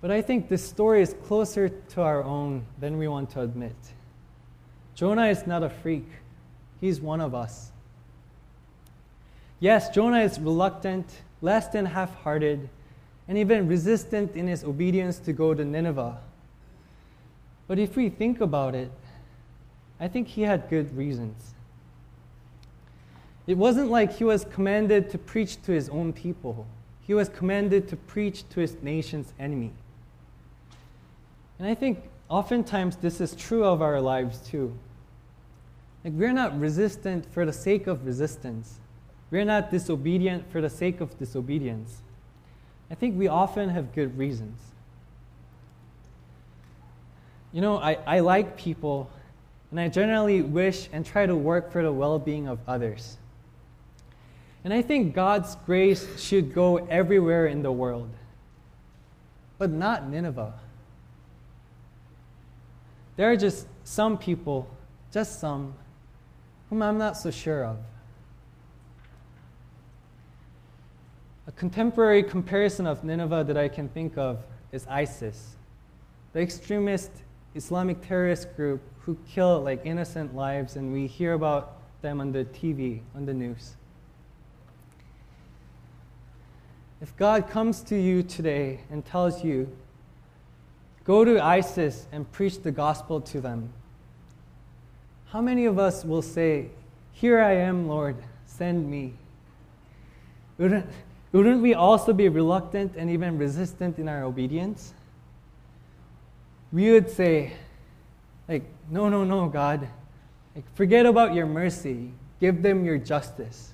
But 0.00 0.10
I 0.12 0.22
think 0.22 0.48
this 0.48 0.66
story 0.66 1.02
is 1.02 1.14
closer 1.26 1.68
to 1.68 2.02
our 2.02 2.22
own 2.22 2.64
than 2.78 2.98
we 2.98 3.08
want 3.08 3.30
to 3.30 3.40
admit. 3.40 3.76
Jonah 4.94 5.26
is 5.26 5.46
not 5.46 5.62
a 5.62 5.70
freak, 5.70 6.06
he's 6.80 7.00
one 7.00 7.20
of 7.20 7.34
us. 7.34 7.72
Yes, 9.60 9.90
Jonah 9.90 10.20
is 10.20 10.38
reluctant, 10.38 11.22
less 11.42 11.68
than 11.68 11.84
half 11.86 12.14
hearted, 12.22 12.68
and 13.26 13.36
even 13.36 13.66
resistant 13.66 14.36
in 14.36 14.46
his 14.46 14.62
obedience 14.62 15.18
to 15.20 15.32
go 15.32 15.52
to 15.52 15.64
Nineveh. 15.64 16.18
But 17.66 17.78
if 17.78 17.96
we 17.96 18.08
think 18.08 18.40
about 18.40 18.74
it, 18.74 18.92
I 20.00 20.06
think 20.06 20.28
he 20.28 20.42
had 20.42 20.70
good 20.70 20.96
reasons. 20.96 21.54
It 23.48 23.56
wasn't 23.56 23.90
like 23.90 24.12
he 24.12 24.24
was 24.24 24.44
commanded 24.44 25.10
to 25.10 25.18
preach 25.18 25.60
to 25.62 25.72
his 25.72 25.88
own 25.88 26.12
people, 26.12 26.66
he 27.00 27.14
was 27.14 27.28
commanded 27.28 27.88
to 27.88 27.96
preach 27.96 28.48
to 28.50 28.60
his 28.60 28.76
nation's 28.82 29.32
enemy. 29.40 29.72
And 31.58 31.68
I 31.68 31.74
think 31.74 32.02
oftentimes 32.28 32.96
this 32.96 33.20
is 33.20 33.34
true 33.34 33.64
of 33.64 33.82
our 33.82 34.00
lives 34.00 34.38
too. 34.40 34.76
Like 36.04 36.12
we're 36.12 36.32
not 36.32 36.58
resistant 36.58 37.26
for 37.32 37.44
the 37.44 37.52
sake 37.52 37.86
of 37.86 38.06
resistance. 38.06 38.78
We're 39.30 39.44
not 39.44 39.70
disobedient 39.70 40.50
for 40.50 40.60
the 40.60 40.70
sake 40.70 41.00
of 41.00 41.18
disobedience. 41.18 42.02
I 42.90 42.94
think 42.94 43.18
we 43.18 43.28
often 43.28 43.68
have 43.68 43.94
good 43.94 44.16
reasons. 44.16 44.58
You 47.52 47.60
know, 47.60 47.78
I, 47.78 47.98
I 48.06 48.20
like 48.20 48.56
people, 48.56 49.10
and 49.70 49.80
I 49.80 49.88
generally 49.88 50.42
wish 50.42 50.88
and 50.92 51.04
try 51.04 51.26
to 51.26 51.36
work 51.36 51.72
for 51.72 51.82
the 51.82 51.92
well 51.92 52.18
being 52.18 52.46
of 52.46 52.58
others. 52.66 53.16
And 54.64 54.72
I 54.72 54.82
think 54.82 55.14
God's 55.14 55.56
grace 55.66 56.20
should 56.20 56.54
go 56.54 56.76
everywhere 56.76 57.46
in 57.46 57.62
the 57.62 57.72
world, 57.72 58.10
but 59.58 59.70
not 59.70 60.08
Nineveh. 60.08 60.54
There 63.18 63.28
are 63.28 63.36
just 63.36 63.66
some 63.82 64.16
people, 64.16 64.70
just 65.12 65.40
some, 65.40 65.74
whom 66.70 66.82
I'm 66.82 66.98
not 66.98 67.16
so 67.16 67.32
sure 67.32 67.64
of. 67.64 67.78
A 71.48 71.50
contemporary 71.50 72.22
comparison 72.22 72.86
of 72.86 73.02
Nineveh 73.02 73.42
that 73.42 73.56
I 73.56 73.66
can 73.66 73.88
think 73.88 74.16
of 74.16 74.44
is 74.70 74.86
ISIS, 74.86 75.56
the 76.32 76.38
extremist 76.38 77.10
Islamic 77.56 78.06
terrorist 78.06 78.54
group 78.54 78.80
who 79.00 79.18
kill 79.28 79.62
like 79.62 79.84
innocent 79.84 80.36
lives, 80.36 80.76
and 80.76 80.92
we 80.92 81.08
hear 81.08 81.32
about 81.32 81.76
them 82.02 82.20
on 82.20 82.30
the 82.30 82.44
TV, 82.44 83.00
on 83.16 83.26
the 83.26 83.34
news. 83.34 83.74
If 87.00 87.16
God 87.16 87.50
comes 87.50 87.80
to 87.80 87.96
you 87.96 88.22
today 88.22 88.78
and 88.92 89.04
tells 89.04 89.42
you 89.42 89.76
Go 91.08 91.24
to 91.24 91.42
ISIS 91.42 92.06
and 92.12 92.30
preach 92.32 92.62
the 92.62 92.70
gospel 92.70 93.18
to 93.22 93.40
them. 93.40 93.72
How 95.28 95.40
many 95.40 95.64
of 95.64 95.78
us 95.78 96.04
will 96.04 96.20
say, 96.20 96.68
Here 97.12 97.40
I 97.40 97.52
am, 97.52 97.88
Lord, 97.88 98.16
send 98.44 98.90
me? 98.90 99.14
Wouldn't, 100.58 100.84
wouldn't 101.32 101.62
we 101.62 101.72
also 101.72 102.12
be 102.12 102.28
reluctant 102.28 102.92
and 102.94 103.08
even 103.08 103.38
resistant 103.38 103.98
in 103.98 104.06
our 104.06 104.22
obedience? 104.22 104.92
We 106.74 106.92
would 106.92 107.08
say, 107.08 107.54
like, 108.46 108.64
no, 108.90 109.08
no, 109.08 109.24
no, 109.24 109.48
God. 109.48 109.88
Like, 110.54 110.70
forget 110.74 111.06
about 111.06 111.32
your 111.32 111.46
mercy. 111.46 112.12
Give 112.38 112.60
them 112.60 112.84
your 112.84 112.98
justice. 112.98 113.72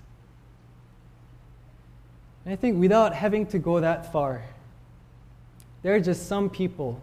And 2.44 2.52
I 2.52 2.56
think 2.56 2.78
without 2.78 3.12
having 3.12 3.44
to 3.46 3.58
go 3.58 3.80
that 3.80 4.12
far, 4.12 4.44
there 5.82 5.96
are 5.96 6.00
just 6.00 6.28
some 6.28 6.48
people 6.48 7.02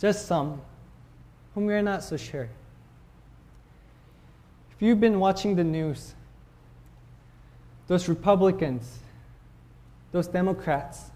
just 0.00 0.26
some, 0.26 0.60
whom 1.54 1.66
we 1.66 1.74
are 1.74 1.82
not 1.82 2.02
so 2.02 2.16
sure. 2.16 2.48
If 4.74 4.82
you've 4.82 5.00
been 5.00 5.20
watching 5.20 5.56
the 5.56 5.64
news, 5.64 6.14
those 7.86 8.08
Republicans, 8.08 8.98
those 10.12 10.26
Democrats, 10.26 11.10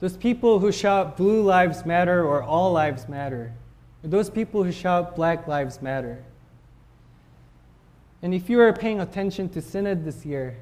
those 0.00 0.16
people 0.16 0.58
who 0.58 0.72
shout 0.72 1.16
Blue 1.16 1.42
Lives 1.42 1.84
Matter 1.84 2.24
or 2.24 2.42
All 2.42 2.72
Lives 2.72 3.08
Matter, 3.08 3.52
or 4.04 4.08
those 4.08 4.30
people 4.30 4.62
who 4.62 4.72
shout 4.72 5.16
Black 5.16 5.46
Lives 5.46 5.82
Matter. 5.82 6.22
And 8.22 8.34
if 8.34 8.48
you 8.48 8.60
are 8.60 8.72
paying 8.72 9.00
attention 9.00 9.48
to 9.50 9.62
Synod 9.62 10.04
this 10.04 10.24
year, 10.24 10.56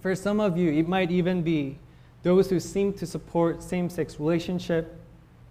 for 0.00 0.14
some 0.14 0.40
of 0.40 0.56
you, 0.56 0.72
it 0.72 0.88
might 0.88 1.10
even 1.10 1.42
be 1.42 1.78
those 2.22 2.50
who 2.50 2.60
seem 2.60 2.92
to 2.94 3.06
support 3.06 3.62
same 3.62 3.88
sex 3.88 4.18
relationship 4.18 5.00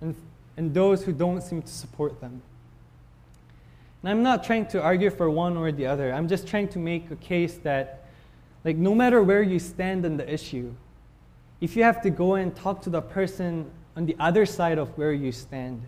and 0.02 0.16
and 0.58 0.74
those 0.74 1.04
who 1.04 1.12
don't 1.12 1.42
seem 1.42 1.62
to 1.62 1.72
support 1.72 2.22
them. 2.22 2.42
And 4.02 4.12
I'm 4.12 4.24
not 4.24 4.44
trying 4.44 4.68
to 4.68 4.82
argue 4.82 5.10
for 5.10 5.30
one 5.30 5.58
or 5.58 5.72
the 5.72 5.88
other. 5.88 6.14
I'm 6.14 6.28
just 6.28 6.48
trying 6.48 6.68
to 6.70 6.80
make 6.80 7.12
a 7.12 7.16
case 7.16 7.58
that, 7.64 8.06
like, 8.64 8.78
no 8.78 8.96
matter 8.96 9.22
where 9.22 9.42
you 9.42 9.60
stand 9.60 10.06
on 10.06 10.18
the 10.18 10.32
issue, 10.32 10.74
if 11.60 11.76
you 11.76 11.84
have 11.84 12.02
to 12.04 12.10
go 12.10 12.36
and 12.36 12.56
talk 12.56 12.82
to 12.84 12.90
the 12.90 13.02
person 13.02 13.70
on 13.96 14.06
the 14.06 14.16
other 14.20 14.46
side 14.46 14.78
of 14.78 14.96
where 14.98 15.12
you 15.12 15.32
stand, 15.32 15.82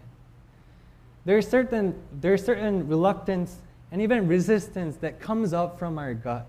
there's 1.25 1.47
certain, 1.47 1.95
there's 2.19 2.43
certain 2.43 2.87
reluctance 2.87 3.57
and 3.91 4.01
even 4.01 4.27
resistance 4.27 4.97
that 4.97 5.19
comes 5.19 5.53
up 5.53 5.77
from 5.77 5.97
our 5.97 6.13
gut. 6.13 6.47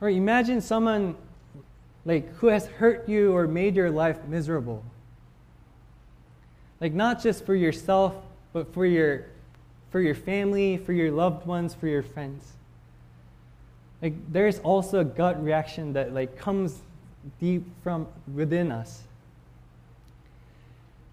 Or 0.00 0.08
imagine 0.08 0.60
someone 0.60 1.16
like 2.10 2.34
who 2.38 2.48
has 2.48 2.66
hurt 2.66 3.08
you 3.08 3.36
or 3.36 3.46
made 3.46 3.76
your 3.76 3.88
life 3.88 4.18
miserable. 4.26 4.82
Like 6.80 6.92
not 6.92 7.22
just 7.22 7.46
for 7.46 7.54
yourself, 7.54 8.16
but 8.52 8.74
for 8.74 8.84
your 8.84 9.26
for 9.92 10.00
your 10.00 10.16
family, 10.16 10.76
for 10.76 10.92
your 10.92 11.12
loved 11.12 11.46
ones, 11.46 11.72
for 11.72 11.86
your 11.86 12.02
friends. 12.02 12.44
Like 14.02 14.14
there's 14.32 14.58
also 14.58 14.98
a 14.98 15.04
gut 15.04 15.40
reaction 15.40 15.92
that 15.92 16.12
like 16.12 16.36
comes 16.36 16.80
deep 17.38 17.64
from 17.84 18.08
within 18.34 18.72
us. 18.72 19.04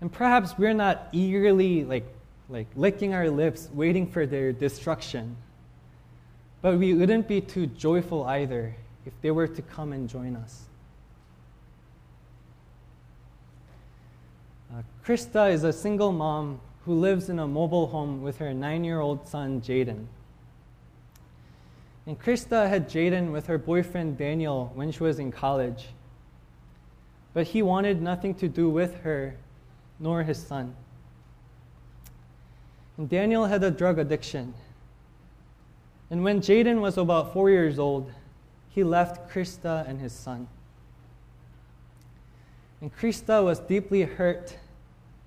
And 0.01 0.11
perhaps 0.11 0.57
we're 0.57 0.73
not 0.73 1.09
eagerly 1.11 1.83
like 1.83 2.11
like 2.49 2.65
licking 2.75 3.13
our 3.13 3.29
lips 3.29 3.69
waiting 3.71 4.07
for 4.07 4.25
their 4.25 4.51
destruction. 4.51 5.35
But 6.63 6.79
we 6.79 6.95
wouldn't 6.95 7.27
be 7.27 7.39
too 7.39 7.67
joyful 7.67 8.23
either 8.23 8.75
if 9.05 9.13
they 9.21 9.29
were 9.29 9.47
to 9.47 9.61
come 9.61 9.93
and 9.93 10.09
join 10.09 10.35
us. 10.35 10.63
Uh, 14.71 14.81
Krista 15.05 15.51
is 15.51 15.63
a 15.63 15.71
single 15.71 16.11
mom 16.11 16.59
who 16.85 16.93
lives 16.93 17.29
in 17.29 17.39
a 17.39 17.47
mobile 17.47 17.87
home 17.87 18.21
with 18.21 18.37
her 18.39 18.53
nine 18.53 18.83
year 18.83 18.99
old 18.99 19.27
son, 19.27 19.61
Jaden. 19.61 20.05
And 22.05 22.19
Krista 22.19 22.67
had 22.67 22.89
Jaden 22.89 23.31
with 23.31 23.47
her 23.47 23.57
boyfriend, 23.57 24.17
Daniel, 24.17 24.71
when 24.75 24.91
she 24.91 25.03
was 25.03 25.19
in 25.19 25.31
college. 25.31 25.87
But 27.33 27.47
he 27.47 27.61
wanted 27.61 28.01
nothing 28.01 28.33
to 28.35 28.47
do 28.47 28.69
with 28.69 29.01
her 29.01 29.35
nor 29.99 30.23
his 30.23 30.41
son. 30.41 30.75
And 32.97 33.09
Daniel 33.09 33.45
had 33.45 33.63
a 33.63 33.71
drug 33.71 33.99
addiction. 33.99 34.53
And 36.09 36.23
when 36.23 36.39
Jaden 36.41 36.79
was 36.81 36.97
about 36.97 37.33
four 37.33 37.49
years 37.49 37.79
old, 37.79 38.11
he 38.69 38.83
left 38.83 39.29
Krista 39.29 39.87
and 39.87 39.99
his 39.99 40.13
son. 40.13 40.47
And 42.81 42.95
Krista 42.95 43.43
was 43.43 43.59
deeply 43.59 44.03
hurt 44.03 44.57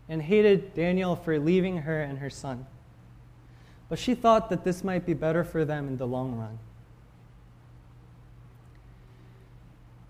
and 0.09 0.23
hated 0.23 0.75
Daniel 0.75 1.17
for 1.17 1.39
leaving 1.39 1.79
her 1.79 2.03
and 2.03 2.19
her 2.19 2.31
son. 2.31 2.67
but 3.89 3.99
she 3.99 4.15
thought 4.15 4.51
that 4.51 4.63
this 4.63 4.85
might 4.85 5.05
be 5.05 5.15
better 5.15 5.43
for 5.43 5.65
them 5.65 5.89
in 5.89 5.97
the 5.97 6.07
long 6.07 6.37
run. 6.37 6.61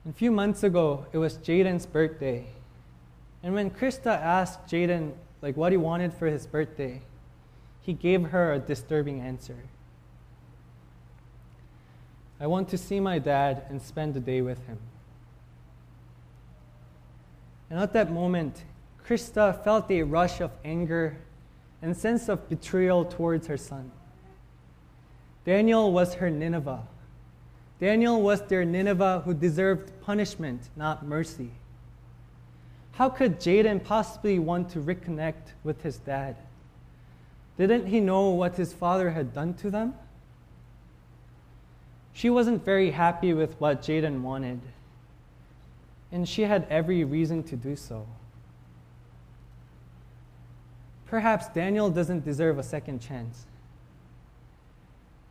A 0.09 0.13
few 0.13 0.31
months 0.31 0.63
ago, 0.63 1.07
it 1.13 1.19
was 1.19 1.39
Jaden's 1.39 1.87
birthday. 1.87 2.47
And 3.43 3.55
when 3.55 3.71
Krista 3.71 4.19
asked 4.21 4.67
Jaden 4.67 5.13
like 5.41 5.57
what 5.57 5.73
he 5.73 5.79
wanted 5.79 6.13
for 6.13 6.27
his 6.27 6.47
birthday, 6.47 7.01
he 7.81 7.95
gave 7.95 8.25
her 8.25 8.53
a 8.53 8.59
disturbing 8.59 9.21
answer. 9.21 9.57
I 12.39 12.47
want 12.47 12.69
to 12.71 12.79
see 12.79 13.01
my 13.01 13.19
dad 13.19 13.65
and 13.69 13.81
spend 13.81 14.15
the 14.15 14.21
day 14.21 14.43
with 14.43 14.67
him. 14.67 14.79
And 17.71 17.79
at 17.79 17.93
that 17.93 18.13
moment, 18.13 18.65
Krista 19.07 19.63
felt 19.65 19.91
a 19.91 20.03
rush 20.03 20.41
of 20.41 20.51
anger 20.65 21.17
and 21.81 21.97
sense 21.97 22.29
of 22.29 22.49
betrayal 22.49 23.05
towards 23.05 23.47
her 23.47 23.57
son. 23.57 23.91
Daniel 25.45 25.93
was 25.93 26.15
her 26.15 26.31
Nineveh. 26.31 26.83
Daniel 27.81 28.21
was 28.21 28.43
their 28.43 28.65
Nineveh 28.65 29.23
who 29.25 29.33
deserved 29.33 29.91
punishment, 30.03 30.69
not 30.77 31.07
mercy. 31.07 31.51
How 32.93 33.09
could 33.09 33.41
Jaden 33.41 33.83
possibly 33.83 34.39
want 34.39 34.69
to 34.71 34.81
reconnect 34.81 35.55
with 35.65 35.83
his 35.83 35.97
dad? 35.97 36.37
Didn't 37.57 37.87
he 37.87 38.01
know 38.01 38.31
what 38.31 38.57
his 38.57 38.73
father 38.73 39.11
had 39.11 39.33
done 39.33 39.55
to 39.55 39.71
them? 39.71 39.95
She 42.13 42.29
wasn't 42.29 42.65
very 42.65 42.91
happy 42.91 43.33
with 43.33 43.59
what 43.61 43.83
Jaden 43.83 44.21
wanted, 44.21 44.61
and 46.13 46.29
she 46.29 46.43
had 46.43 46.67
every 46.71 47.05
reason 47.05 47.43
to 47.45 47.57
do 47.57 47.77
so. 47.77 48.07
Perhaps 51.07 51.49
Daniel 51.49 51.91
doesn't 51.91 52.25
deserve 52.25 52.59
a 52.59 52.63
second 52.63 53.01
chance. 53.01 53.47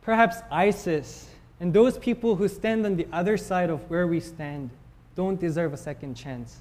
Perhaps 0.02 0.38
ISIS 0.50 1.28
and 1.58 1.72
those 1.72 1.98
people 1.98 2.36
who 2.36 2.48
stand 2.48 2.86
on 2.86 2.96
the 2.96 3.06
other 3.12 3.36
side 3.36 3.70
of 3.70 3.88
where 3.90 4.06
we 4.06 4.20
stand 4.20 4.70
don't 5.14 5.38
deserve 5.38 5.72
a 5.72 5.76
second 5.76 6.14
chance. 6.14 6.60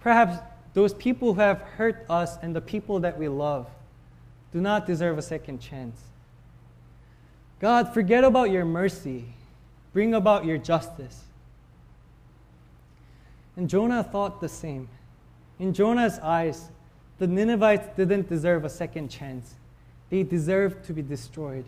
Perhaps 0.00 0.38
those 0.74 0.94
people 0.94 1.34
who 1.34 1.40
have 1.40 1.62
hurt 1.62 2.04
us 2.08 2.36
and 2.42 2.54
the 2.54 2.60
people 2.60 3.00
that 3.00 3.18
we 3.18 3.28
love 3.28 3.68
do 4.52 4.60
not 4.60 4.86
deserve 4.86 5.16
a 5.16 5.22
second 5.22 5.60
chance. 5.60 5.98
God, 7.60 7.94
forget 7.94 8.24
about 8.24 8.50
your 8.50 8.64
mercy, 8.64 9.24
bring 9.92 10.14
about 10.14 10.44
your 10.44 10.58
justice. 10.58 11.24
And 13.56 13.68
Jonah 13.68 14.02
thought 14.02 14.40
the 14.40 14.48
same. 14.48 14.88
In 15.58 15.72
Jonah's 15.74 16.18
eyes, 16.18 16.70
the 17.18 17.26
Ninevites 17.26 17.88
didn't 17.96 18.28
deserve 18.28 18.64
a 18.64 18.68
second 18.68 19.08
chance, 19.08 19.54
they 20.10 20.22
deserved 20.22 20.84
to 20.86 20.92
be 20.92 21.02
destroyed. 21.02 21.64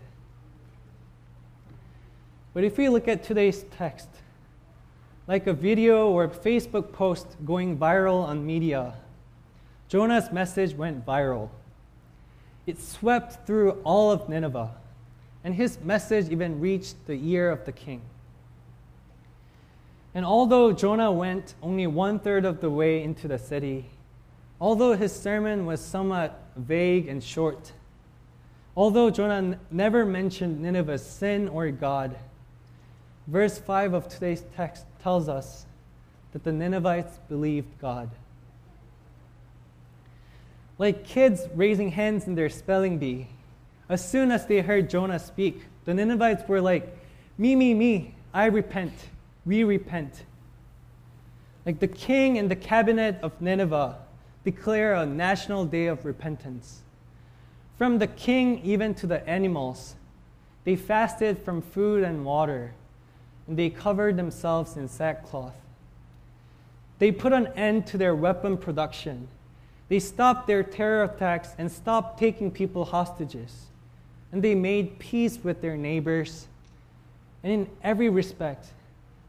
But 2.52 2.64
if 2.64 2.78
we 2.78 2.88
look 2.88 3.08
at 3.08 3.22
today's 3.22 3.64
text, 3.76 4.08
like 5.26 5.46
a 5.46 5.52
video 5.52 6.08
or 6.08 6.24
a 6.24 6.28
Facebook 6.28 6.92
post 6.92 7.26
going 7.44 7.78
viral 7.78 8.22
on 8.22 8.44
media, 8.44 8.94
Jonah's 9.88 10.30
message 10.32 10.74
went 10.74 11.04
viral. 11.04 11.50
It 12.66 12.80
swept 12.80 13.46
through 13.46 13.72
all 13.84 14.10
of 14.10 14.28
Nineveh, 14.28 14.70
and 15.42 15.54
his 15.54 15.78
message 15.80 16.30
even 16.30 16.60
reached 16.60 17.06
the 17.06 17.14
ear 17.14 17.50
of 17.50 17.64
the 17.64 17.72
king. 17.72 18.02
And 20.14 20.24
although 20.24 20.72
Jonah 20.72 21.10
went 21.10 21.54
only 21.62 21.86
one 21.86 22.18
third 22.18 22.44
of 22.44 22.60
the 22.60 22.70
way 22.70 23.02
into 23.02 23.26
the 23.26 23.38
city, 23.38 23.90
Although 24.60 24.96
his 24.96 25.12
sermon 25.12 25.66
was 25.66 25.80
somewhat 25.80 26.40
vague 26.56 27.08
and 27.08 27.22
short, 27.22 27.72
although 28.76 29.10
Jonah 29.10 29.34
n- 29.34 29.60
never 29.70 30.06
mentioned 30.06 30.60
Nineveh's 30.60 31.04
sin 31.04 31.48
or 31.48 31.70
God, 31.70 32.16
verse 33.26 33.58
5 33.58 33.94
of 33.94 34.08
today's 34.08 34.44
text 34.56 34.86
tells 35.02 35.28
us 35.28 35.66
that 36.32 36.44
the 36.44 36.52
Ninevites 36.52 37.18
believed 37.28 37.78
God. 37.78 38.10
Like 40.78 41.04
kids 41.04 41.42
raising 41.54 41.90
hands 41.90 42.26
in 42.26 42.34
their 42.34 42.48
spelling 42.48 42.98
bee, 42.98 43.28
as 43.88 44.08
soon 44.08 44.30
as 44.30 44.46
they 44.46 44.60
heard 44.60 44.88
Jonah 44.88 45.18
speak, 45.18 45.62
the 45.84 45.94
Ninevites 45.94 46.48
were 46.48 46.60
like, 46.60 46.96
Me, 47.36 47.54
me, 47.54 47.74
me, 47.74 48.14
I 48.32 48.46
repent, 48.46 48.94
we 49.46 49.64
repent. 49.64 50.24
Like 51.66 51.80
the 51.80 51.88
king 51.88 52.38
and 52.38 52.50
the 52.50 52.56
cabinet 52.56 53.18
of 53.22 53.40
Nineveh 53.40 53.96
declare 54.44 54.94
a 54.94 55.06
national 55.06 55.64
day 55.64 55.86
of 55.86 56.04
repentance. 56.04 56.82
From 57.78 57.98
the 57.98 58.06
king 58.06 58.60
even 58.62 58.94
to 58.94 59.06
the 59.06 59.26
animals, 59.28 59.96
they 60.64 60.76
fasted 60.76 61.38
from 61.38 61.60
food 61.60 62.04
and 62.04 62.24
water, 62.24 62.72
and 63.46 63.58
they 63.58 63.70
covered 63.70 64.16
themselves 64.16 64.76
in 64.76 64.88
sackcloth. 64.88 65.54
They 66.98 67.10
put 67.12 67.32
an 67.32 67.48
end 67.48 67.86
to 67.88 67.98
their 67.98 68.14
weapon 68.14 68.56
production. 68.56 69.28
They 69.88 69.98
stopped 69.98 70.46
their 70.46 70.62
terror 70.62 71.04
attacks 71.04 71.50
and 71.58 71.70
stopped 71.70 72.18
taking 72.18 72.50
people 72.50 72.84
hostages. 72.84 73.66
And 74.32 74.42
they 74.42 74.54
made 74.54 74.98
peace 74.98 75.38
with 75.42 75.60
their 75.60 75.76
neighbors. 75.76 76.46
And 77.42 77.52
in 77.52 77.70
every 77.82 78.08
respect, 78.08 78.68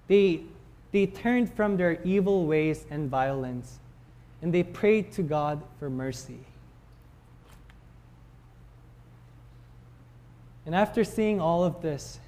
they, 0.07 0.41
they 0.91 1.07
turned 1.07 1.51
from 1.53 1.77
their 1.77 2.01
evil 2.03 2.45
ways 2.45 2.85
and 2.89 3.09
violence 3.09 3.79
and 4.41 4.53
they 4.53 4.63
prayed 4.63 5.11
to 5.13 5.23
God 5.23 5.63
for 5.79 5.89
mercy. 5.89 6.39
And 10.65 10.75
after 10.75 11.03
seeing 11.03 11.39
all 11.39 11.63
of 11.63 11.81
this, 11.81 12.19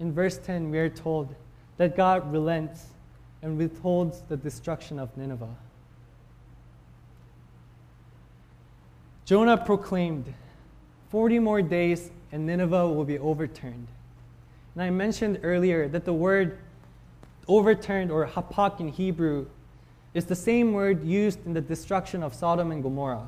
in 0.00 0.12
verse 0.12 0.38
10, 0.38 0.70
we 0.70 0.78
are 0.78 0.88
told 0.88 1.34
that 1.76 1.96
God 1.96 2.32
relents 2.32 2.86
and 3.42 3.58
withholds 3.58 4.22
the 4.28 4.36
destruction 4.36 4.98
of 4.98 5.16
Nineveh. 5.16 5.56
Jonah 9.24 9.56
proclaimed, 9.56 10.32
40 11.10 11.38
more 11.38 11.62
days 11.62 12.10
and 12.32 12.46
Nineveh 12.46 12.88
will 12.88 13.04
be 13.04 13.18
overturned. 13.18 13.88
And 14.78 14.84
I 14.84 14.90
mentioned 14.90 15.40
earlier 15.42 15.88
that 15.88 16.04
the 16.04 16.12
word 16.12 16.56
overturned 17.48 18.12
or 18.12 18.24
hapak 18.28 18.78
in 18.78 18.86
Hebrew 18.86 19.46
is 20.14 20.26
the 20.26 20.36
same 20.36 20.72
word 20.72 21.04
used 21.04 21.44
in 21.44 21.52
the 21.52 21.60
destruction 21.60 22.22
of 22.22 22.32
Sodom 22.32 22.70
and 22.70 22.80
Gomorrah. 22.80 23.26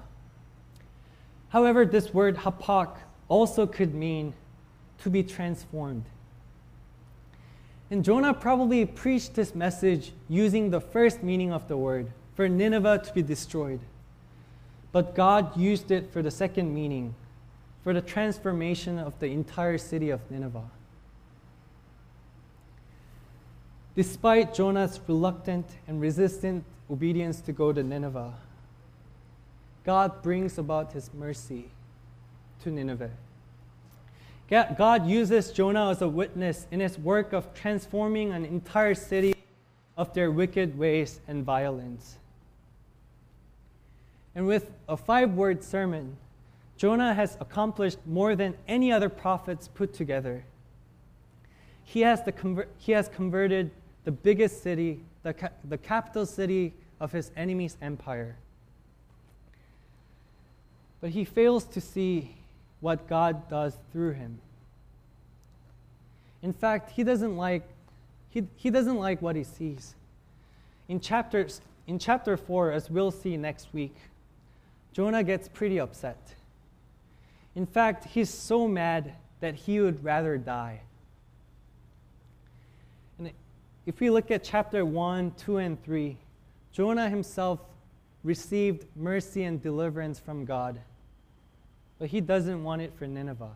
However, 1.48 1.84
this 1.84 2.14
word 2.14 2.36
hapak 2.36 2.98
also 3.26 3.66
could 3.66 3.96
mean 3.96 4.32
to 4.98 5.10
be 5.10 5.24
transformed. 5.24 6.04
And 7.90 8.04
Jonah 8.04 8.32
probably 8.32 8.86
preached 8.86 9.34
this 9.34 9.52
message 9.52 10.12
using 10.28 10.70
the 10.70 10.80
first 10.80 11.20
meaning 11.20 11.52
of 11.52 11.66
the 11.66 11.76
word, 11.76 12.12
for 12.36 12.48
Nineveh 12.48 13.02
to 13.06 13.12
be 13.12 13.22
destroyed. 13.22 13.80
But 14.92 15.16
God 15.16 15.56
used 15.56 15.90
it 15.90 16.12
for 16.12 16.22
the 16.22 16.30
second 16.30 16.72
meaning, 16.72 17.16
for 17.82 17.92
the 17.92 18.00
transformation 18.00 19.00
of 19.00 19.18
the 19.18 19.26
entire 19.26 19.78
city 19.78 20.10
of 20.10 20.20
Nineveh. 20.30 20.70
Despite 23.96 24.54
Jonah's 24.54 25.00
reluctant 25.06 25.66
and 25.88 26.00
resistant 26.00 26.64
obedience 26.90 27.40
to 27.42 27.52
go 27.52 27.72
to 27.72 27.82
Nineveh, 27.82 28.34
God 29.84 30.22
brings 30.22 30.58
about 30.58 30.92
his 30.92 31.10
mercy 31.12 31.70
to 32.62 32.70
Nineveh. 32.70 33.10
God 34.48 35.06
uses 35.06 35.52
Jonah 35.52 35.90
as 35.90 36.02
a 36.02 36.08
witness 36.08 36.66
in 36.70 36.80
his 36.80 36.98
work 36.98 37.32
of 37.32 37.54
transforming 37.54 38.32
an 38.32 38.44
entire 38.44 38.94
city 38.94 39.34
of 39.96 40.12
their 40.12 40.30
wicked 40.30 40.76
ways 40.78 41.20
and 41.28 41.44
violence. 41.44 42.16
And 44.34 44.46
with 44.46 44.70
a 44.88 44.96
five 44.96 45.34
word 45.34 45.62
sermon, 45.62 46.16
Jonah 46.76 47.14
has 47.14 47.36
accomplished 47.40 47.98
more 48.06 48.34
than 48.34 48.54
any 48.66 48.90
other 48.90 49.08
prophets 49.08 49.68
put 49.68 49.92
together. 49.92 50.44
He 51.84 52.00
has, 52.00 52.24
the 52.24 52.32
conver- 52.32 52.66
he 52.78 52.92
has 52.92 53.08
converted 53.08 53.70
the 54.04 54.12
biggest 54.12 54.62
city, 54.62 55.00
the, 55.22 55.34
ca- 55.34 55.50
the 55.68 55.78
capital 55.78 56.26
city 56.26 56.72
of 57.00 57.12
his 57.12 57.30
enemy's 57.36 57.76
empire. 57.80 58.36
But 61.00 61.10
he 61.10 61.24
fails 61.24 61.64
to 61.66 61.80
see 61.80 62.36
what 62.80 63.08
God 63.08 63.48
does 63.48 63.76
through 63.92 64.12
him. 64.12 64.38
In 66.42 66.52
fact, 66.52 66.90
he 66.90 67.04
doesn't 67.04 67.36
like, 67.36 67.68
he, 68.30 68.44
he 68.56 68.70
doesn't 68.70 68.96
like 68.96 69.20
what 69.20 69.36
he 69.36 69.44
sees. 69.44 69.94
In, 70.88 71.00
chapters, 71.00 71.60
in 71.86 71.98
chapter 71.98 72.36
4, 72.36 72.72
as 72.72 72.90
we'll 72.90 73.10
see 73.10 73.36
next 73.36 73.68
week, 73.72 73.94
Jonah 74.92 75.22
gets 75.22 75.48
pretty 75.48 75.78
upset. 75.78 76.34
In 77.54 77.66
fact, 77.66 78.04
he's 78.06 78.30
so 78.30 78.66
mad 78.66 79.12
that 79.40 79.54
he 79.54 79.80
would 79.80 80.02
rather 80.04 80.38
die. 80.38 80.80
And 83.18 83.30
if 83.90 83.98
we 83.98 84.08
look 84.08 84.30
at 84.30 84.44
chapter 84.44 84.84
1, 84.84 85.32
2, 85.32 85.56
and 85.56 85.82
3, 85.82 86.16
Jonah 86.70 87.10
himself 87.10 87.58
received 88.22 88.86
mercy 88.94 89.42
and 89.42 89.60
deliverance 89.60 90.20
from 90.20 90.44
God. 90.44 90.78
but 91.98 92.08
he 92.08 92.20
doesn't 92.20 92.62
want 92.62 92.82
it 92.82 92.92
for 92.96 93.08
Nineveh. 93.08 93.50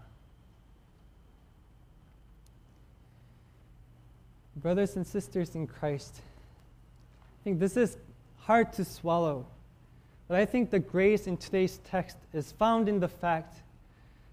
Brothers 4.56 4.96
and 4.96 5.06
sisters 5.06 5.54
in 5.54 5.68
Christ, 5.68 6.16
I 6.18 7.44
think 7.44 7.60
this 7.60 7.76
is 7.76 7.96
hard 8.38 8.72
to 8.72 8.84
swallow, 8.84 9.46
but 10.26 10.36
I 10.36 10.46
think 10.46 10.72
the 10.72 10.80
grace 10.80 11.28
in 11.28 11.36
today's 11.36 11.78
text 11.84 12.16
is 12.32 12.50
found 12.50 12.88
in 12.88 12.98
the 12.98 13.06
fact 13.06 13.58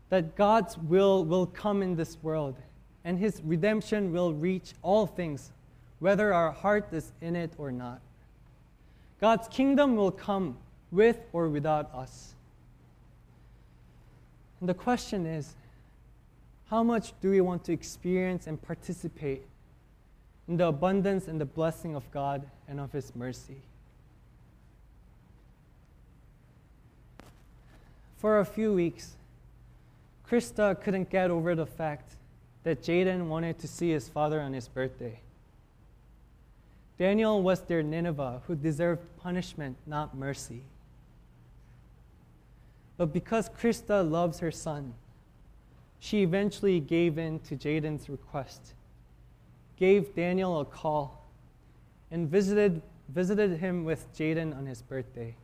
that 0.09 0.35
God's 0.35 0.79
will 0.79 1.23
will 1.23 1.45
come 1.45 1.83
in 1.83 1.95
this 1.95 2.17
world 2.23 2.55
and 3.05 3.19
his 3.19 3.39
redemption 3.45 4.11
will 4.11 4.33
reach 4.33 4.73
all 4.81 5.05
things, 5.05 5.51
whether 6.01 6.33
our 6.33 6.51
heart 6.51 6.87
is 6.91 7.13
in 7.21 7.37
it 7.37 7.53
or 7.57 7.71
not. 7.71 8.01
God's 9.21 9.47
kingdom 9.47 9.95
will 9.95 10.11
come 10.11 10.57
with 10.91 11.19
or 11.31 11.47
without 11.47 11.93
us. 11.93 12.33
And 14.59 14.67
the 14.67 14.73
question 14.73 15.25
is 15.25 15.53
how 16.69 16.83
much 16.83 17.13
do 17.21 17.29
we 17.29 17.39
want 17.39 17.63
to 17.65 17.71
experience 17.71 18.47
and 18.47 18.61
participate 18.61 19.45
in 20.47 20.57
the 20.57 20.67
abundance 20.67 21.27
and 21.27 21.39
the 21.39 21.45
blessing 21.45 21.95
of 21.95 22.09
God 22.11 22.43
and 22.67 22.79
of 22.79 22.91
His 22.91 23.15
mercy? 23.15 23.61
For 28.17 28.39
a 28.39 28.45
few 28.45 28.73
weeks, 28.73 29.13
Krista 30.27 30.79
couldn't 30.81 31.09
get 31.09 31.29
over 31.29 31.55
the 31.55 31.65
fact 31.65 32.15
that 32.63 32.81
Jaden 32.81 33.27
wanted 33.27 33.59
to 33.59 33.67
see 33.67 33.91
his 33.91 34.07
father 34.07 34.39
on 34.39 34.53
his 34.53 34.67
birthday. 34.67 35.19
Daniel 37.01 37.41
was 37.41 37.61
their 37.61 37.81
Nineveh 37.81 38.43
who 38.45 38.53
deserved 38.53 39.01
punishment, 39.17 39.75
not 39.87 40.15
mercy. 40.15 40.61
But 42.95 43.11
because 43.11 43.49
Krista 43.49 44.07
loves 44.07 44.37
her 44.37 44.51
son, 44.51 44.93
she 45.97 46.21
eventually 46.21 46.79
gave 46.79 47.17
in 47.17 47.39
to 47.39 47.55
Jaden's 47.55 48.07
request, 48.07 48.75
gave 49.77 50.13
Daniel 50.13 50.59
a 50.59 50.65
call, 50.65 51.27
and 52.11 52.29
visited, 52.29 52.83
visited 53.09 53.57
him 53.57 53.83
with 53.83 54.05
Jaden 54.13 54.55
on 54.55 54.67
his 54.67 54.83
birthday. 54.83 55.35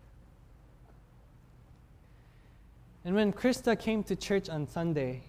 And 3.03 3.15
when 3.15 3.33
Krista 3.33 3.79
came 3.79 4.03
to 4.03 4.15
church 4.15 4.47
on 4.47 4.67
Sunday, 4.67 5.23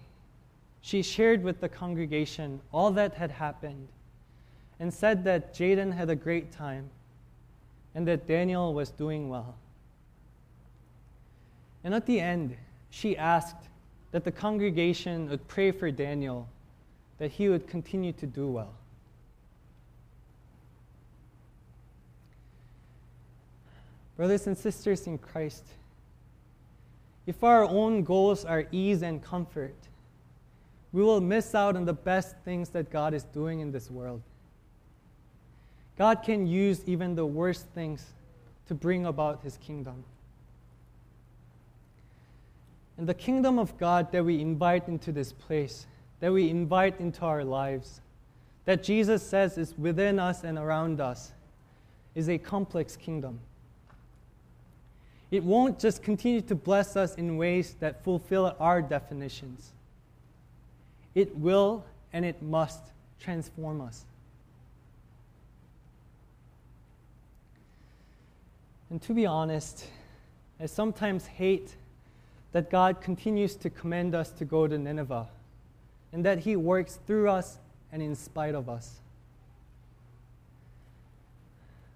she 0.81 1.01
shared 1.01 1.41
with 1.41 1.59
the 1.59 1.69
congregation 1.69 2.61
all 2.71 2.91
that 2.91 3.15
had 3.15 3.31
happened 3.31 3.87
and 4.79 4.93
said 4.93 5.23
that 5.25 5.53
Jaden 5.53 5.93
had 5.93 6.09
a 6.09 6.15
great 6.15 6.51
time 6.51 6.89
and 7.93 8.07
that 8.07 8.27
Daniel 8.27 8.73
was 8.73 8.91
doing 8.91 9.29
well. 9.29 9.55
And 11.83 11.93
at 11.93 12.05
the 12.05 12.19
end, 12.19 12.55
she 12.89 13.17
asked 13.17 13.67
that 14.11 14.23
the 14.23 14.31
congregation 14.31 15.29
would 15.29 15.47
pray 15.47 15.71
for 15.71 15.91
Daniel 15.91 16.47
that 17.17 17.31
he 17.31 17.49
would 17.49 17.67
continue 17.67 18.13
to 18.13 18.25
do 18.25 18.47
well. 18.47 18.73
Brothers 24.17 24.47
and 24.47 24.57
sisters 24.57 25.07
in 25.07 25.17
Christ, 25.17 25.63
if 27.25 27.43
our 27.43 27.63
own 27.63 28.03
goals 28.03 28.43
are 28.43 28.65
ease 28.71 29.01
and 29.01 29.23
comfort, 29.23 29.75
we 30.91 31.03
will 31.03 31.21
miss 31.21 31.53
out 31.53 31.75
on 31.75 31.85
the 31.85 31.93
best 31.93 32.35
things 32.43 32.69
that 32.69 32.89
God 32.89 33.13
is 33.13 33.23
doing 33.23 33.59
in 33.59 33.71
this 33.71 33.91
world. 33.91 34.21
God 35.99 36.23
can 36.23 36.47
use 36.47 36.81
even 36.87 37.13
the 37.13 37.25
worst 37.25 37.67
things 37.75 38.05
to 38.67 38.73
bring 38.73 39.05
about 39.05 39.43
his 39.43 39.57
kingdom. 39.57 40.05
And 42.97 43.05
the 43.05 43.13
kingdom 43.13 43.59
of 43.59 43.77
God 43.77 44.09
that 44.13 44.23
we 44.23 44.39
invite 44.39 44.87
into 44.87 45.11
this 45.11 45.33
place, 45.33 45.85
that 46.21 46.31
we 46.31 46.49
invite 46.49 47.01
into 47.01 47.21
our 47.25 47.43
lives, 47.43 47.99
that 48.63 48.81
Jesus 48.81 49.21
says 49.21 49.57
is 49.57 49.77
within 49.77 50.19
us 50.19 50.45
and 50.45 50.57
around 50.57 51.01
us, 51.01 51.33
is 52.15 52.29
a 52.29 52.37
complex 52.37 52.95
kingdom. 52.95 53.41
It 55.31 55.43
won't 55.43 55.79
just 55.79 56.01
continue 56.01 56.41
to 56.41 56.55
bless 56.55 56.95
us 56.95 57.15
in 57.15 57.35
ways 57.35 57.75
that 57.81 58.05
fulfill 58.05 58.55
our 58.57 58.81
definitions. 58.81 59.71
It 61.13 61.35
will 61.35 61.83
and 62.13 62.23
it 62.23 62.41
must 62.41 62.83
transform 63.19 63.81
us. 63.81 64.05
And 68.89 69.01
to 69.03 69.13
be 69.13 69.25
honest, 69.25 69.85
I 70.59 70.65
sometimes 70.65 71.25
hate 71.27 71.75
that 72.51 72.69
God 72.69 73.01
continues 73.01 73.55
to 73.57 73.69
command 73.69 74.15
us 74.15 74.31
to 74.31 74.45
go 74.45 74.67
to 74.67 74.77
Nineveh 74.77 75.27
and 76.11 76.25
that 76.25 76.39
He 76.39 76.55
works 76.55 76.99
through 77.05 77.29
us 77.29 77.59
and 77.91 78.01
in 78.01 78.15
spite 78.15 78.55
of 78.55 78.67
us. 78.67 78.95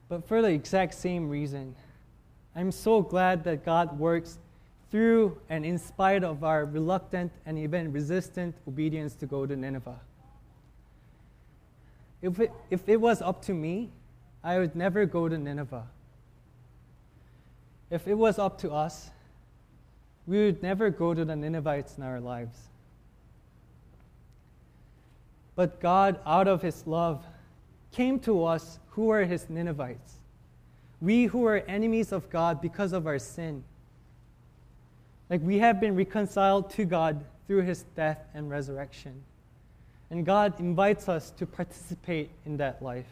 But 0.10 0.28
for 0.28 0.42
the 0.42 0.50
exact 0.50 0.94
same 0.94 1.30
reason, 1.30 1.76
I'm 2.56 2.72
so 2.72 3.02
glad 3.02 3.44
that 3.46 3.66
God 3.66 3.98
works 3.98 4.38
through 4.92 5.38
and 5.50 5.66
in 5.66 5.80
spite 5.80 6.24
of 6.24 6.44
our 6.44 6.66
reluctant 6.66 7.32
and 7.48 7.58
even 7.58 7.92
resistant 7.92 8.54
obedience 8.68 9.16
to 9.16 9.26
go 9.26 9.48
to 9.48 9.56
Nineveh. 9.56 10.00
If 12.22 12.40
it, 12.40 12.52
if 12.70 12.88
it 12.88 13.02
was 13.02 13.22
up 13.22 13.42
to 13.46 13.54
me, 13.56 13.90
I 14.44 14.60
would 14.60 14.76
never 14.76 15.08
go 15.08 15.28
to 15.28 15.38
Nineveh. 15.38 15.88
If 17.94 18.08
it 18.08 18.16
was 18.16 18.40
up 18.40 18.58
to 18.60 18.72
us, 18.72 19.12
we 20.26 20.44
would 20.46 20.64
never 20.64 20.90
go 20.90 21.14
to 21.14 21.24
the 21.24 21.36
Ninevites 21.36 21.98
in 21.98 22.04
our 22.04 22.20
lives. 22.20 22.58
But 25.56 25.80
God, 25.80 26.20
out 26.26 26.48
of 26.48 26.62
His 26.62 26.88
love, 26.88 27.24
came 27.92 28.20
to 28.22 28.44
us 28.44 28.80
who 28.90 29.06
were 29.06 29.24
His 29.26 29.50
Ninevites. 29.50 30.16
We 31.00 31.26
who 31.26 31.40
were 31.40 31.58
enemies 31.68 32.12
of 32.12 32.30
God 32.30 32.62
because 32.62 32.94
of 32.94 33.06
our 33.06 33.20
sin 33.20 33.64
like 35.34 35.42
we 35.42 35.58
have 35.58 35.80
been 35.80 35.96
reconciled 35.96 36.70
to 36.70 36.86
God 36.86 37.26
through 37.48 37.64
his 37.64 37.84
death 37.96 38.20
and 38.36 38.52
resurrection. 38.52 39.24
And 40.12 40.24
God 40.26 40.60
invites 40.60 41.10
us 41.10 41.32
to 41.32 41.48
participate 41.48 42.30
in 42.46 42.58
that 42.58 42.84
life. 42.84 43.08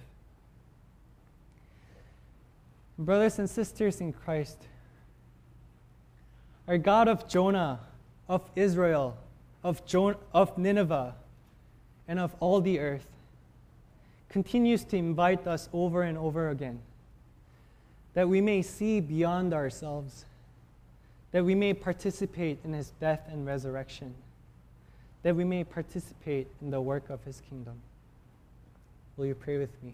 Brothers 2.99 3.39
and 3.39 3.49
sisters 3.49 4.01
in 4.01 4.13
Christ, 4.13 4.67
our 6.71 6.77
God 6.77 7.09
of 7.09 7.27
Jonah, 7.27 7.81
of 8.29 8.49
Israel, 8.55 9.17
of, 9.61 9.85
jo- 9.85 10.15
of 10.33 10.57
Nineveh, 10.57 11.13
and 12.07 12.17
of 12.17 12.33
all 12.39 12.61
the 12.61 12.79
earth, 12.79 13.07
continues 14.29 14.85
to 14.85 14.95
invite 14.95 15.45
us 15.45 15.67
over 15.73 16.01
and 16.03 16.17
over 16.17 16.47
again 16.47 16.79
that 18.13 18.29
we 18.29 18.39
may 18.39 18.61
see 18.61 19.01
beyond 19.01 19.53
ourselves 19.53 20.23
that 21.33 21.43
we 21.43 21.55
may 21.55 21.73
participate 21.73 22.57
in 22.63 22.71
his 22.71 22.91
death 23.01 23.21
and 23.29 23.45
resurrection, 23.45 24.13
that 25.23 25.35
we 25.35 25.43
may 25.43 25.65
participate 25.65 26.47
in 26.61 26.71
the 26.71 26.79
work 26.79 27.09
of 27.09 27.21
his 27.25 27.41
kingdom. 27.49 27.75
Will 29.17 29.25
you 29.25 29.35
pray 29.35 29.57
with 29.57 29.71
me? 29.83 29.93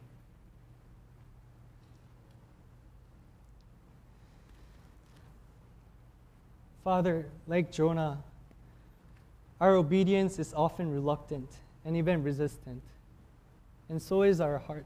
Father, 6.88 7.26
like 7.48 7.70
Jonah, 7.70 8.18
our 9.60 9.76
obedience 9.76 10.40
is 10.40 10.54
often 10.54 10.90
reluctant 10.90 11.50
and 11.84 11.98
even 11.98 12.24
resistant, 12.24 12.82
and 13.90 14.02
so 14.02 14.22
is 14.22 14.40
our 14.40 14.58
heart. 14.58 14.86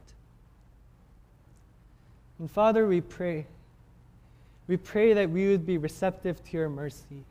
And 2.40 2.50
Father, 2.50 2.88
we 2.88 3.02
pray 3.02 3.46
we 4.68 4.78
pray 4.78 5.14
that 5.14 5.30
we 5.30 5.50
would 5.50 5.64
be 5.64 5.78
receptive 5.78 6.44
to 6.46 6.58
your 6.58 6.70
mercy, 6.70 7.24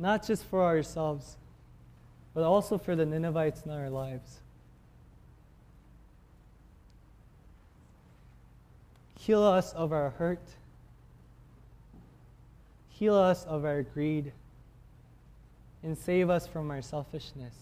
not 0.00 0.26
just 0.26 0.44
for 0.46 0.64
ourselves, 0.64 1.36
but 2.34 2.42
also 2.42 2.78
for 2.78 2.96
the 2.96 3.06
Ninevites 3.06 3.62
in 3.64 3.70
our 3.70 3.90
lives. 3.90 4.40
Heal 9.20 9.44
us 9.44 9.72
of 9.72 9.92
our 9.92 10.10
hurt. 10.10 10.42
Heal 13.02 13.16
us 13.16 13.44
of 13.46 13.64
our 13.64 13.82
greed. 13.82 14.30
And 15.82 15.98
save 15.98 16.30
us 16.30 16.46
from 16.46 16.70
our 16.70 16.80
selfishness. 16.80 17.52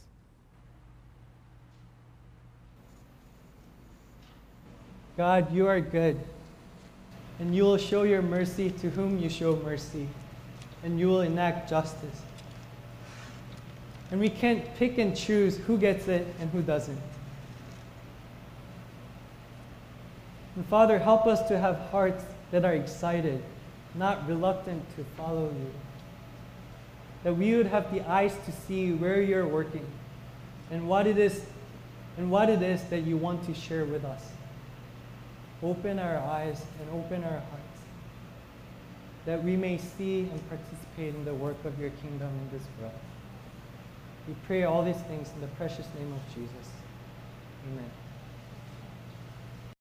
God, 5.16 5.50
you 5.50 5.66
are 5.66 5.80
good 5.80 6.20
and 7.38 7.54
you 7.56 7.62
will 7.62 7.78
show 7.78 8.02
your 8.02 8.20
mercy 8.20 8.68
to 8.68 8.90
whom 8.90 9.18
you 9.18 9.30
show 9.30 9.56
mercy, 9.56 10.06
and 10.84 11.00
you 11.00 11.08
will 11.08 11.22
enact 11.22 11.70
justice. 11.70 12.20
And 14.10 14.20
we 14.20 14.28
can't 14.28 14.62
pick 14.76 14.98
and 14.98 15.16
choose 15.16 15.56
who 15.56 15.78
gets 15.78 16.06
it 16.06 16.26
and 16.38 16.50
who 16.50 16.60
doesn't. 16.60 17.00
And 20.54 20.66
Father, 20.66 20.98
help 20.98 21.26
us 21.26 21.48
to 21.48 21.58
have 21.58 21.78
hearts 21.90 22.22
that 22.50 22.66
are 22.66 22.74
excited, 22.74 23.42
not 23.94 24.26
reluctant 24.28 24.84
to 24.96 25.04
follow 25.16 25.46
you. 25.46 25.70
that 27.22 27.36
we 27.36 27.54
would 27.54 27.66
have 27.66 27.92
the 27.92 28.00
eyes 28.08 28.34
to 28.46 28.52
see 28.52 28.92
where 28.92 29.20
you're 29.20 29.46
working 29.46 29.86
and 30.70 30.88
what 30.88 31.06
it 31.06 31.18
is 31.18 31.44
and 32.16 32.30
what 32.30 32.48
it 32.48 32.62
is 32.62 32.82
that 32.84 33.00
you 33.00 33.16
want 33.16 33.44
to 33.44 33.52
share 33.54 33.84
with 33.84 34.04
us. 34.04 34.30
Open 35.62 35.98
our 35.98 36.16
eyes 36.16 36.64
and 36.80 36.88
open 36.98 37.22
our 37.24 37.40
hearts 37.40 37.70
that 39.26 39.42
we 39.44 39.56
may 39.56 39.78
see 39.78 40.20
and 40.20 40.48
participate 40.48 41.14
in 41.14 41.24
the 41.24 41.34
work 41.34 41.62
of 41.64 41.78
your 41.78 41.90
kingdom 42.02 42.28
in 42.28 42.58
this 42.58 42.66
world. 42.80 42.94
We 44.26 44.34
pray 44.46 44.64
all 44.64 44.82
these 44.82 45.00
things 45.02 45.30
in 45.34 45.40
the 45.40 45.46
precious 45.48 45.86
name 45.98 46.12
of 46.12 46.34
Jesus. 46.34 46.70
Amen. 47.70 47.90